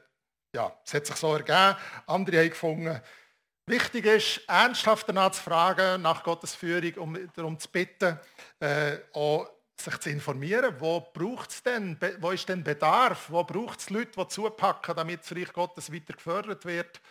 ja, 0.55 0.73
es 0.85 0.93
hat 0.93 1.05
sich 1.05 1.15
so 1.15 1.33
ergeben, 1.33 1.75
andere 2.07 2.39
haben 2.39 2.49
gefunden. 2.49 3.01
Wichtig 3.65 4.05
ist, 4.05 4.41
ernsthaft 4.47 5.07
danach 5.07 5.31
zu 5.31 5.41
fragen, 5.41 6.01
nach 6.01 6.23
Gottes 6.23 6.53
Führung, 6.55 6.93
um 6.95 7.29
darum 7.33 7.59
zu 7.59 7.69
bitten, 7.69 8.19
äh, 8.59 8.97
auch 9.13 9.49
sich 9.79 9.97
zu 9.99 10.09
informieren, 10.09 10.75
wo 10.79 11.01
braucht 11.13 11.49
es 11.49 11.63
denn, 11.63 11.97
wo 12.19 12.31
ist 12.31 12.47
denn 12.47 12.63
Bedarf, 12.63 13.29
wo 13.29 13.43
braucht 13.43 13.79
es 13.79 13.89
Leute, 13.89 14.11
die 14.17 14.27
zupacken, 14.27 14.95
damit 14.95 15.21
das 15.21 15.35
Reich 15.35 15.51
Gottes 15.51 15.91
weiter 15.91 16.13
gefördert 16.13 16.65
wird 16.65 17.01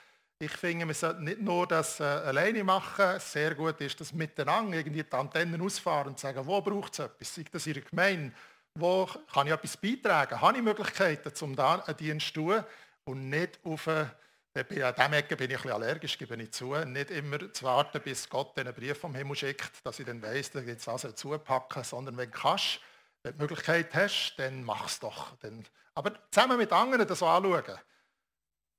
ich 0.43 0.51
finde, 0.51 0.89
wir 0.89 0.95
sollten 0.95 1.23
nicht 1.23 1.41
nur 1.41 1.69
das 1.69 2.01
äh, 2.01 2.03
alleine 2.03 2.65
machen. 2.65 3.21
Sehr 3.21 3.55
gut 3.55 3.81
ist, 3.81 4.01
dass 4.01 4.13
miteinander 4.13 4.77
irgendwie 4.77 5.05
die 5.05 5.13
Antennen 5.13 5.61
ausfahren 5.61 6.09
und 6.09 6.19
sagen, 6.19 6.45
wo 6.45 6.61
braucht 6.61 6.95
es 6.95 6.99
etwas? 6.99 7.35
Sei 7.35 7.45
das 7.51 7.67
in 7.69 7.85
Gemeinde? 7.85 8.35
Wo 8.75 9.09
kann 9.33 9.47
ich 9.47 9.53
etwas 9.53 9.77
beitragen? 9.77 10.41
Habe 10.41 10.57
ich 10.57 10.65
Möglichkeiten, 10.65 11.33
um 11.45 11.55
da 11.55 11.77
einen 11.77 11.97
Dienst 11.97 12.29
zu 12.29 12.33
tun? 12.35 12.65
Und 13.05 13.31
nicht 13.31 13.61
auf 13.63 13.87
eine, 13.87 14.11
an 14.55 14.95
diesem 14.97 15.13
Ecke 15.13 15.37
bin 15.37 15.49
ich 15.49 15.57
ein 15.59 15.63
bisschen 15.63 15.71
allergisch, 15.71 16.19
gebe 16.19 16.35
ich 16.43 16.51
zu. 16.51 16.75
Nicht 16.75 17.13
immer 17.13 17.53
zu 17.53 17.65
warten, 17.65 18.01
bis 18.03 18.29
Gott 18.29 18.59
einen 18.59 18.75
Brief 18.75 18.99
vom 18.99 19.15
Himmel 19.15 19.37
schickt, 19.37 19.71
dass 19.85 20.01
ich 20.01 20.07
dann 20.07 20.21
weiss, 20.23 20.51
da 20.51 20.59
jetzt 20.59 20.89
also 20.89 21.13
zupacken, 21.13 21.85
sondern 21.85 22.17
wenn 22.17 22.33
du 22.33 22.37
kannst, 22.37 22.81
wenn 23.23 23.33
du 23.33 23.39
die 23.39 23.43
Möglichkeit 23.43 23.95
hast, 23.95 24.35
dann 24.39 24.65
mach 24.65 24.87
es 24.87 24.99
doch. 24.99 25.37
Dann, 25.37 25.65
aber 25.95 26.15
zusammen 26.33 26.59
mit 26.59 26.73
anderen 26.73 27.07
das 27.07 27.23
anschauen. 27.23 27.79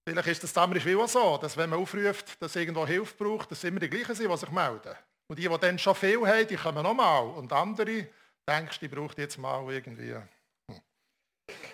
Vielleicht 0.06 0.28
ist 0.28 0.44
das 0.44 0.54
damals 0.54 0.86
auch 0.86 1.08
so, 1.08 1.38
dass 1.38 1.56
wenn 1.56 1.70
man 1.70 1.80
aufruft, 1.80 2.42
dass 2.42 2.56
irgendwo 2.56 2.86
Hilfe 2.86 3.16
braucht, 3.16 3.52
dass 3.52 3.64
immer 3.64 3.80
die 3.80 3.90
gleichen 3.90 4.16
sind, 4.16 4.30
die 4.30 4.38
sich 4.38 4.52
melden. 4.52 4.96
Und 5.28 5.40
die, 5.40 5.48
die 5.48 5.58
dann 5.58 5.80
schon 5.80 5.96
viel 5.96 6.28
haben, 6.28 6.48
die 6.48 6.58
kommen 6.58 6.84
nochmal. 6.84 7.24
Und 7.24 7.54
andere, 7.54 8.08
denkst 8.48 8.80
die 8.80 8.90
braucht 8.90 9.18
jetzt 9.18 9.38
mal 9.38 9.64
irgendwie. 9.72 10.14
Hm. 10.14 10.82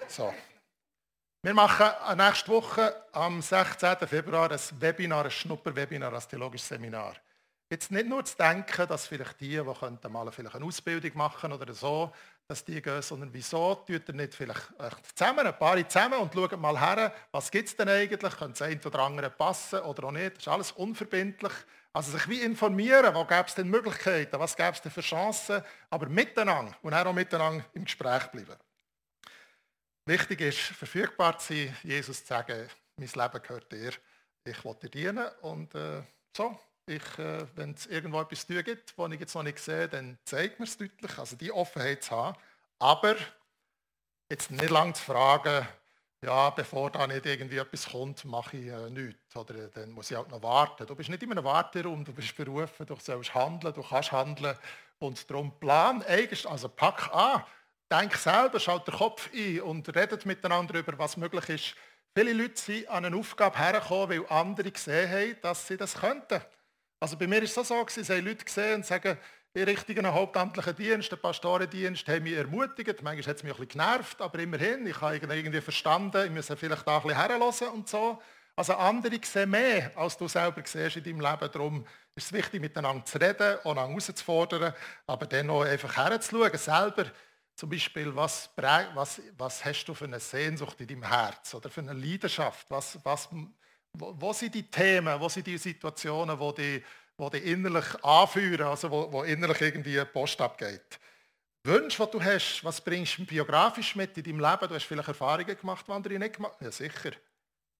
So. 0.08 0.34
Wir 1.42 1.54
machen 1.54 1.89
nächste 2.18 2.52
Woche 2.52 3.04
am 3.13 3.42
16. 3.42 3.96
Februar 4.08 4.52
ein 4.52 4.60
Webinar, 4.80 5.26
ein 5.26 5.32
Schnupperwebinar, 5.32 6.13
ein 6.13 6.30
theologisches 6.30 6.68
Seminar. 6.68 7.15
Jetzt 7.72 7.92
nicht 7.92 8.08
nur 8.08 8.26
zu 8.26 8.36
denken, 8.36 8.88
dass 8.88 9.08
vielleicht 9.08 9.39
die, 9.39 9.58
die 9.58 9.74
könnten 9.80 10.12
mal 10.12 10.30
vielleicht 10.32 10.56
eine 10.56 10.65
Ausbildung 10.65 11.12
machen 11.15 11.54
oder 11.54 11.74
so, 11.74 12.12
dass 12.50 12.66
die 12.66 12.82
gehen, 12.82 13.02
sondern 13.04 13.32
wieso 13.32 13.76
tut 13.76 14.10
ihr 14.10 14.16
nicht 14.16 14.34
vielleicht 14.34 14.72
zusammen, 15.16 15.46
ein 15.46 15.58
paar 15.58 15.88
zusammen 15.88 16.18
und 16.20 16.34
schaut 16.34 16.60
mal 16.60 16.80
her, 16.80 17.14
was 17.32 17.52
gibt 17.52 17.70
es 17.70 17.76
denn 17.76 17.88
eigentlich, 17.88 18.36
könnte 18.36 18.54
es 18.54 18.62
ein 18.64 18.82
oder 18.84 19.00
andere 19.02 19.30
passen 19.30 19.82
oder 19.82 20.06
auch 20.06 20.12
nicht, 20.12 20.38
das 20.38 20.42
ist 20.42 20.48
alles 20.48 20.72
unverbindlich. 20.72 21.54
Also 21.94 22.12
sich 22.12 22.28
wie 22.28 22.42
informieren, 22.42 23.14
wo 23.14 23.24
gäbe 23.24 23.46
es 23.48 23.54
denn 23.54 23.70
Möglichkeiten, 23.70 24.40
was 24.40 24.56
gäbe 24.56 24.72
es 24.72 24.82
denn 24.82 24.92
für 24.92 25.02
Chancen, 25.02 25.62
aber 25.92 26.10
miteinander 26.10 26.76
und 26.82 26.92
auch 26.92 27.14
miteinander 27.14 27.64
im 27.74 27.86
Gespräch 27.86 28.26
bleiben. 28.28 28.56
Wichtig 30.06 30.42
ist, 30.42 30.58
verfügbar 30.58 31.38
zu 31.38 31.54
sein, 31.54 31.78
Jesus 31.84 32.22
zu 32.22 32.28
sagen, 32.30 32.68
mein 32.98 33.10
Leben 33.14 33.44
gehört 33.44 33.72
dir, 33.72 33.92
ich 34.44 34.66
will 34.66 34.76
dir 34.82 34.90
dienen 34.90 35.28
und 35.42 35.76
äh, 35.76 36.02
so, 36.36 36.60
äh, 36.89 37.45
wenn 37.56 37.71
es 37.71 37.86
irgendwo 37.88 38.21
etwas 38.21 38.45
zu 38.45 38.63
gibt, 38.63 38.97
was 38.97 39.12
ich 39.12 39.19
jetzt 39.19 39.36
noch 39.36 39.43
nicht 39.43 39.60
sehe, 39.60 39.88
dann 39.88 40.17
zeigt 40.25 40.60
mir 40.60 40.65
es 40.65 40.78
deutlich, 40.78 41.17
also 41.17 41.36
die 41.36 41.52
Offenheit 41.52 42.04
zu 42.04 42.12
haben. 42.12 42.38
Aber 42.80 43.15
jetzt 44.30 44.52
nicht 44.52 44.69
lange 44.69 44.93
zu 44.93 45.04
fragen, 45.04 45.67
ja, 46.21 46.49
bevor 46.49 46.91
da 46.91 47.08
nicht 47.08 47.25
irgendwie 47.25 47.58
etwas 47.58 47.89
kommt, 47.89 48.25
mache 48.25 48.58
ich 48.58 48.67
äh, 48.67 48.89
nichts. 48.89 49.36
Oder 49.36 49.56
äh, 49.56 49.69
dann 49.73 49.91
muss 49.91 50.12
ich 50.12 50.17
auch 50.17 50.28
noch 50.28 50.43
warten. 50.43 50.86
Du 50.86 50.95
bist 50.95 51.10
nicht 51.10 51.23
in 51.23 51.32
einem 51.32 51.45
Warteraum, 51.45 52.04
du 52.04 52.13
bist 52.13 52.36
berufen, 52.36 52.86
du 52.86 52.95
sollst 52.99 53.34
handeln, 53.34 53.73
du 53.73 53.82
kannst 53.82 54.12
handeln. 54.12 54.58
Und 54.99 55.30
darum 55.30 55.58
plan, 55.60 56.04
also 56.45 56.67
pack 56.67 57.13
an, 57.13 57.43
denk 57.89 58.15
selber, 58.15 58.60
schalt 58.60 58.86
den 58.86 58.95
Kopf 58.95 59.30
ein 59.34 59.62
und 59.62 59.95
redet 59.95 60.25
miteinander 60.25 60.73
darüber, 60.73 60.97
was 60.97 61.15
möglich 61.15 61.47
ist. 61.49 61.75
Viele 62.13 62.34
Leute 62.34 62.60
sind 62.60 62.89
an 62.89 63.06
eine 63.06 63.15
Aufgabe 63.15 63.58
hergekommen, 63.58 64.10
weil 64.10 64.28
andere 64.28 64.71
gesehen 64.71 65.10
haben, 65.10 65.38
dass 65.41 65.67
sie 65.67 65.78
das 65.78 65.95
könnten. 65.95 66.41
Also 67.00 67.18
bei 67.18 67.28
mir 67.28 67.42
ist 67.42 67.58
es 67.58 67.68
so, 67.68 67.86
sie 67.88 68.04
haben 68.04 68.26
Leute 68.26 68.44
gesehen 68.44 68.76
und 68.76 68.86
sagen, 68.86 69.18
die 69.56 69.64
richtigen 69.64 70.06
hauptamtlichen 70.06 70.76
Dienst, 70.76 71.12
der 71.12 71.18
Pastorendienst, 71.18 72.08
haben 72.08 72.24
mich 72.24 72.34
ermutigt. 72.34 73.02
Manchmal 73.02 73.26
hat 73.26 73.38
es 73.38 73.44
mich 73.44 73.54
ein 73.54 73.58
bisschen 73.58 73.80
genervt, 73.80 74.22
aber 74.22 74.40
immerhin, 74.40 74.86
ich 74.86 75.02
habe 75.02 75.16
irgendwie 75.16 75.62
verstanden, 75.62 76.26
ich 76.26 76.32
muss 76.32 76.48
vielleicht 76.48 76.88
da 76.88 76.98
ein 76.98 77.04
bisschen 77.04 77.18
herlassen 77.18 77.68
und 77.70 77.88
so. 77.90 78.22
Also 78.56 78.74
andere 78.74 79.18
sehen 79.24 79.50
mehr, 79.50 79.92
als 79.96 80.18
du 80.18 80.28
selber 80.28 80.62
siehst 80.66 80.98
in 80.98 81.04
deinem 81.04 81.22
Leben. 81.22 81.52
Darum 81.52 81.88
ist 82.14 82.26
es 82.26 82.34
wichtig, 82.34 82.60
miteinander 82.60 83.06
zu 83.06 83.18
reden, 83.18 83.58
auch 83.64 83.76
herauszufordern, 83.76 84.74
aber 85.08 85.26
dann 85.26 85.50
auch 85.50 85.64
einfach 85.64 85.96
herzuschauen, 85.96 86.58
selber 86.58 87.06
zum 87.56 87.70
Beispiel, 87.70 88.16
was, 88.16 88.50
was, 88.94 89.22
was 89.38 89.66
hast 89.66 89.86
du 89.86 89.94
für 89.94 90.06
eine 90.06 90.20
Sehnsucht 90.20 90.80
in 90.82 90.88
deinem 90.88 91.04
Herz 91.04 91.54
oder 91.54 91.70
für 91.70 91.82
eine 91.82 91.94
Leidenschaft? 91.94 92.70
Was, 92.70 92.98
was 93.04 93.30
wo, 93.93 94.13
wo, 94.17 94.34
sind 94.34 94.56
die 94.56 94.69
Themen, 94.69 95.19
wo 95.19 95.30
sind 95.30 95.47
die 95.47 95.58
Situationen, 95.58 96.39
wo 96.39 96.52
die, 96.52 96.84
wo 97.17 97.30
die 97.30 97.39
innerlich 97.39 98.04
anführen, 98.04 98.67
also 98.67 98.89
wo, 98.89 99.12
wo 99.12 99.23
innerlich 99.23 99.62
irgendwie 99.62 100.04
Post 100.06 100.39
abgeht? 100.41 100.99
Wünsche, 101.63 102.06
die 102.06 102.12
du 102.12 102.23
hast, 102.23 102.63
was 102.63 102.80
bringst 102.80 103.17
du 103.17 103.25
biografisch 103.25 103.95
mit 103.95 104.17
in 104.17 104.23
deinem 104.23 104.39
Leben? 104.39 104.67
Du 104.67 104.75
hast 104.75 104.86
vielleicht 104.86 105.10
Erfahrungen 105.10 105.58
gemacht, 105.58 105.86
die 105.88 105.91
andere 105.91 106.17
nicht 106.17 106.36
gemacht 106.36 106.56
haben. 106.56 106.65
Ja, 106.65 106.71
sicher. 106.71 107.12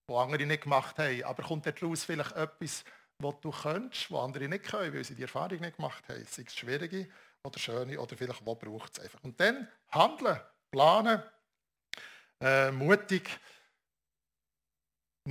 Die 0.08 0.14
andere 0.14 0.44
nicht 0.44 0.64
gemacht 0.64 0.98
haben. 0.98 1.24
Aber 1.24 1.42
kommt 1.42 1.66
daraus 1.66 2.04
vielleicht 2.04 2.32
etwas, 2.32 2.84
was 3.18 3.34
du 3.40 3.50
könntest, 3.50 4.10
was 4.12 4.20
andere 4.20 4.48
nicht 4.48 4.64
können, 4.64 4.92
weil 4.92 5.04
sie 5.04 5.14
die 5.14 5.22
Erfahrung 5.22 5.60
nicht 5.60 5.76
gemacht 5.76 6.06
haben? 6.08 6.24
Sei 6.26 6.42
es 6.46 6.54
schwierige 6.54 7.08
oder 7.42 7.58
schöne 7.58 7.98
oder 7.98 8.16
vielleicht, 8.16 8.44
wo 8.44 8.54
braucht 8.54 8.98
es 8.98 9.04
einfach. 9.04 9.22
Und 9.24 9.40
dann 9.40 9.66
handeln, 9.90 10.38
planen, 10.70 11.22
äh, 12.40 12.70
mutig 12.70 13.28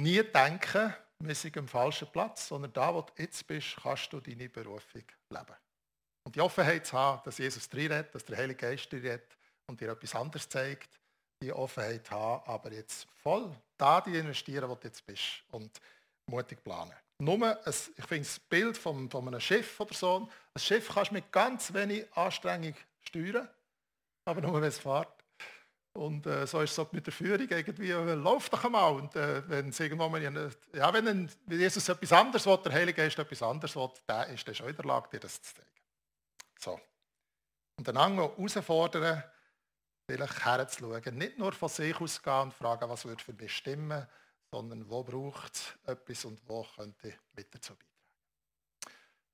nie 0.02 0.24
denken, 0.24 0.94
wir 1.20 1.36
sind 1.36 1.58
am 1.58 1.68
falschen 1.68 2.08
Platz, 2.12 2.48
sondern 2.48 2.72
da, 2.74 2.94
wo 2.94 3.02
du 3.02 3.12
jetzt 3.18 3.46
bist, 3.46 3.76
kannst 3.82 4.12
du 4.14 4.20
deine 4.20 4.50
Berufung 4.50 5.04
leben. 5.30 5.56
Und 6.24 6.36
die 6.36 6.42
Offenheit 6.42 6.86
zu 6.86 6.98
haben, 6.98 7.22
dass 7.24 7.38
Jesus 7.38 7.68
drin 7.68 8.06
dass 8.12 8.26
der 8.26 8.38
Heilige 8.38 8.68
Geist 8.68 8.92
drin 8.92 9.20
und 9.68 9.82
dir 9.82 9.90
etwas 9.90 10.16
anderes 10.16 10.48
zeigt, 10.48 11.00
die 11.42 11.54
Offenheit 11.54 12.10
haben, 12.12 12.44
aber 12.50 12.72
jetzt 12.72 13.08
voll 13.24 13.52
da 13.78 14.02
die 14.02 14.18
investieren, 14.18 14.70
wo 14.70 14.76
du 14.76 14.88
jetzt 14.88 15.06
bist 15.06 15.44
und 15.52 15.80
mutig 16.26 16.64
planen. 16.64 16.94
Nur, 17.22 17.46
ein, 17.46 17.58
ich 17.66 18.06
finde 18.06 18.28
das 18.28 18.40
Bild 18.40 18.78
von, 18.78 19.10
von 19.10 19.28
einem 19.28 19.40
Schiff 19.40 19.80
oder 19.80 19.94
so, 19.94 20.30
ein 20.54 20.60
Schiff 20.60 20.90
kannst 20.90 21.12
du 21.12 21.16
mit 21.16 21.32
ganz 21.32 21.74
wenig 21.74 22.06
Anstrengung 22.14 22.76
steuern, 23.02 23.48
aber 24.26 24.42
nur 24.42 24.54
wenn 24.54 24.64
es 24.64 24.80
fährt. 24.80 25.19
Und 25.94 26.26
äh, 26.28 26.46
so 26.46 26.62
ist 26.62 26.72
es 26.72 26.80
auch 26.80 26.92
mit 26.92 27.06
der 27.06 27.14
Führung 27.14 27.48
irgendwie, 27.50 27.90
äh, 27.90 28.14
läuft 28.14 28.54
doch 28.54 28.64
einmal. 28.64 28.94
Und 28.94 29.16
äh, 29.16 29.48
wenn 29.50 29.70
es 29.70 29.80
irgendwann 29.80 30.12
mal, 30.12 30.22
ja, 30.22 30.94
wenn, 30.94 31.08
ein, 31.08 31.32
Jesus 31.50 31.90
etwas 31.90 32.14
anderes 32.14 32.46
will, 32.46 32.58
der 32.64 32.74
Heilige 32.74 33.02
Geist 33.02 33.18
etwas 33.18 33.42
anderes 33.42 33.76
will, 33.76 33.90
der 34.08 34.28
ist 34.28 34.48
dann 34.48 34.56
schon 34.56 34.70
in 34.70 34.76
der 34.76 34.86
Lage, 34.86 35.10
dir 35.10 35.20
das 35.20 35.42
zu 35.42 35.56
zeigen. 35.56 35.70
So. 36.60 36.80
Und 37.78 37.88
den 37.88 37.98
anderen 37.98 38.30
herausfordern, 38.36 39.24
vielleicht 40.06 40.46
herzuschauen. 40.46 41.18
Nicht 41.18 41.38
nur 41.38 41.54
von 41.54 41.70
sich 41.70 42.00
ausgehen 42.00 42.42
und 42.42 42.54
fragen, 42.54 42.90
was 42.90 43.06
würde 43.06 43.24
für 43.24 43.34
mich 43.34 43.56
stimmen, 43.56 44.08
sondern 44.52 44.90
wo 44.90 45.04
braucht 45.04 45.56
es 45.56 45.74
etwas 45.86 46.26
und 46.26 46.42
wo 46.48 46.66
könnte 46.76 47.10
ich 47.10 47.16
mit 47.34 47.54
dazu 47.54 47.74
beitragen. 47.74 47.90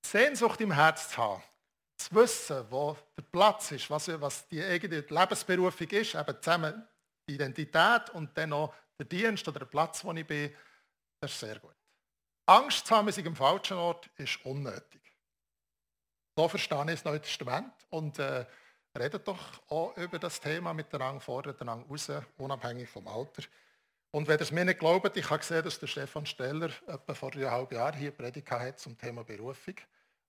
Sehnsucht 0.05 0.61
im 0.61 0.71
Herz 0.71 1.09
zu 1.09 1.17
haben, 1.17 1.43
zu 2.05 2.15
wissen, 2.15 2.65
wo 2.69 2.97
der 3.17 3.23
Platz 3.23 3.71
ist, 3.71 3.89
was, 3.89 4.09
was 4.21 4.47
die 4.47 4.63
eigene 4.63 4.99
Lebensberufung 4.99 5.87
ist, 5.87 6.15
eben 6.15 6.41
zusammen 6.41 6.87
die 7.27 7.35
Identität 7.35 8.09
und 8.13 8.37
dann 8.37 8.49
noch 8.49 8.73
der 8.97 9.05
Dienst 9.05 9.47
oder 9.47 9.59
der 9.59 9.65
Platz, 9.65 10.03
wo 10.03 10.11
ich 10.13 10.25
bin, 10.25 10.53
das 11.19 11.31
ist 11.31 11.39
sehr 11.39 11.59
gut. 11.59 11.75
Angst 12.45 12.85
zu 12.85 12.95
haben, 12.95 13.11
sich 13.11 13.25
am 13.25 13.35
falschen 13.35 13.77
Ort, 13.77 14.09
ist 14.17 14.43
unnötig. 14.45 15.01
So 16.37 16.47
verstehe 16.47 16.81
ich 16.81 16.91
das 16.91 17.05
Neue 17.05 17.21
Testament 17.21 17.73
und 17.89 18.19
äh, 18.19 18.45
redet 18.97 19.27
doch 19.27 19.39
auch 19.69 19.95
über 19.97 20.19
das 20.19 20.39
Thema 20.39 20.73
miteinander, 20.73 21.21
fordert 21.21 21.61
einander 21.61 21.87
raus, 21.87 22.11
unabhängig 22.37 22.89
vom 22.89 23.07
Alter. 23.07 23.43
Und 24.11 24.27
wenn 24.27 24.37
ihr 24.37 24.41
es 24.41 24.51
mir 24.51 24.65
nicht 24.65 24.79
glaubt, 24.79 25.17
ich 25.17 25.29
habe 25.29 25.39
gesehen, 25.39 25.63
dass 25.63 25.79
der 25.79 25.87
Stefan 25.87 26.25
Steller 26.25 26.69
etwa 26.87 27.13
vor 27.13 27.33
einem 27.33 27.49
halben 27.49 27.75
Jahr 27.75 27.95
hier 27.95 28.11
Predigt 28.11 28.49
hat 28.51 28.79
zum 28.79 28.97
Thema 28.97 29.23
Berufung. 29.23 29.75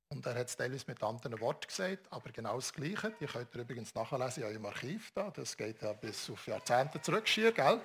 Und 0.08 0.24
er 0.24 0.36
hat 0.36 0.48
es 0.48 0.56
teilweise 0.56 0.84
mit 0.86 1.02
anderen 1.02 1.40
Worten 1.40 1.66
gesagt, 1.66 2.06
aber 2.10 2.30
genau 2.30 2.56
das 2.56 2.72
Gleiche. 2.72 3.12
Die 3.20 3.26
könnt 3.26 3.54
ihr 3.54 3.60
übrigens 3.60 3.94
nachlesen 3.94 4.44
in 4.44 4.48
eurem 4.50 4.66
Archiv 4.66 5.10
da. 5.12 5.30
Das 5.30 5.56
geht 5.56 5.82
ja 5.82 5.92
bis 5.92 6.30
auf 6.30 6.46
Jahrzehnte 6.46 7.00
zurück, 7.00 7.26
schier, 7.26 7.52
gell? 7.52 7.80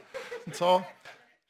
Und 0.46 0.56
so. 0.56 0.86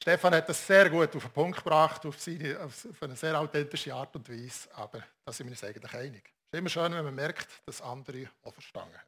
Stefan 0.01 0.33
hat 0.33 0.49
das 0.49 0.65
sehr 0.65 0.89
gut 0.89 1.15
auf 1.15 1.21
den 1.23 1.31
Punkt 1.31 1.57
gebracht, 1.57 2.05
auf, 2.07 2.19
seine, 2.19 2.59
auf 2.59 3.03
eine 3.03 3.15
sehr 3.15 3.39
authentische 3.39 3.93
Art 3.93 4.15
und 4.15 4.27
Weise. 4.27 4.67
Aber 4.73 5.03
da 5.23 5.31
sind 5.31 5.47
wir 5.47 5.51
uns 5.51 5.63
eigentlich 5.63 5.93
einig. 5.93 6.23
Es 6.25 6.53
ist 6.53 6.59
immer 6.59 6.69
schön, 6.69 6.91
wenn 6.93 7.05
man 7.05 7.13
merkt, 7.13 7.47
dass 7.65 7.81
andere 7.81 8.29
auch 8.41 8.53
verstanden 8.53 8.95
haben. 8.97 9.07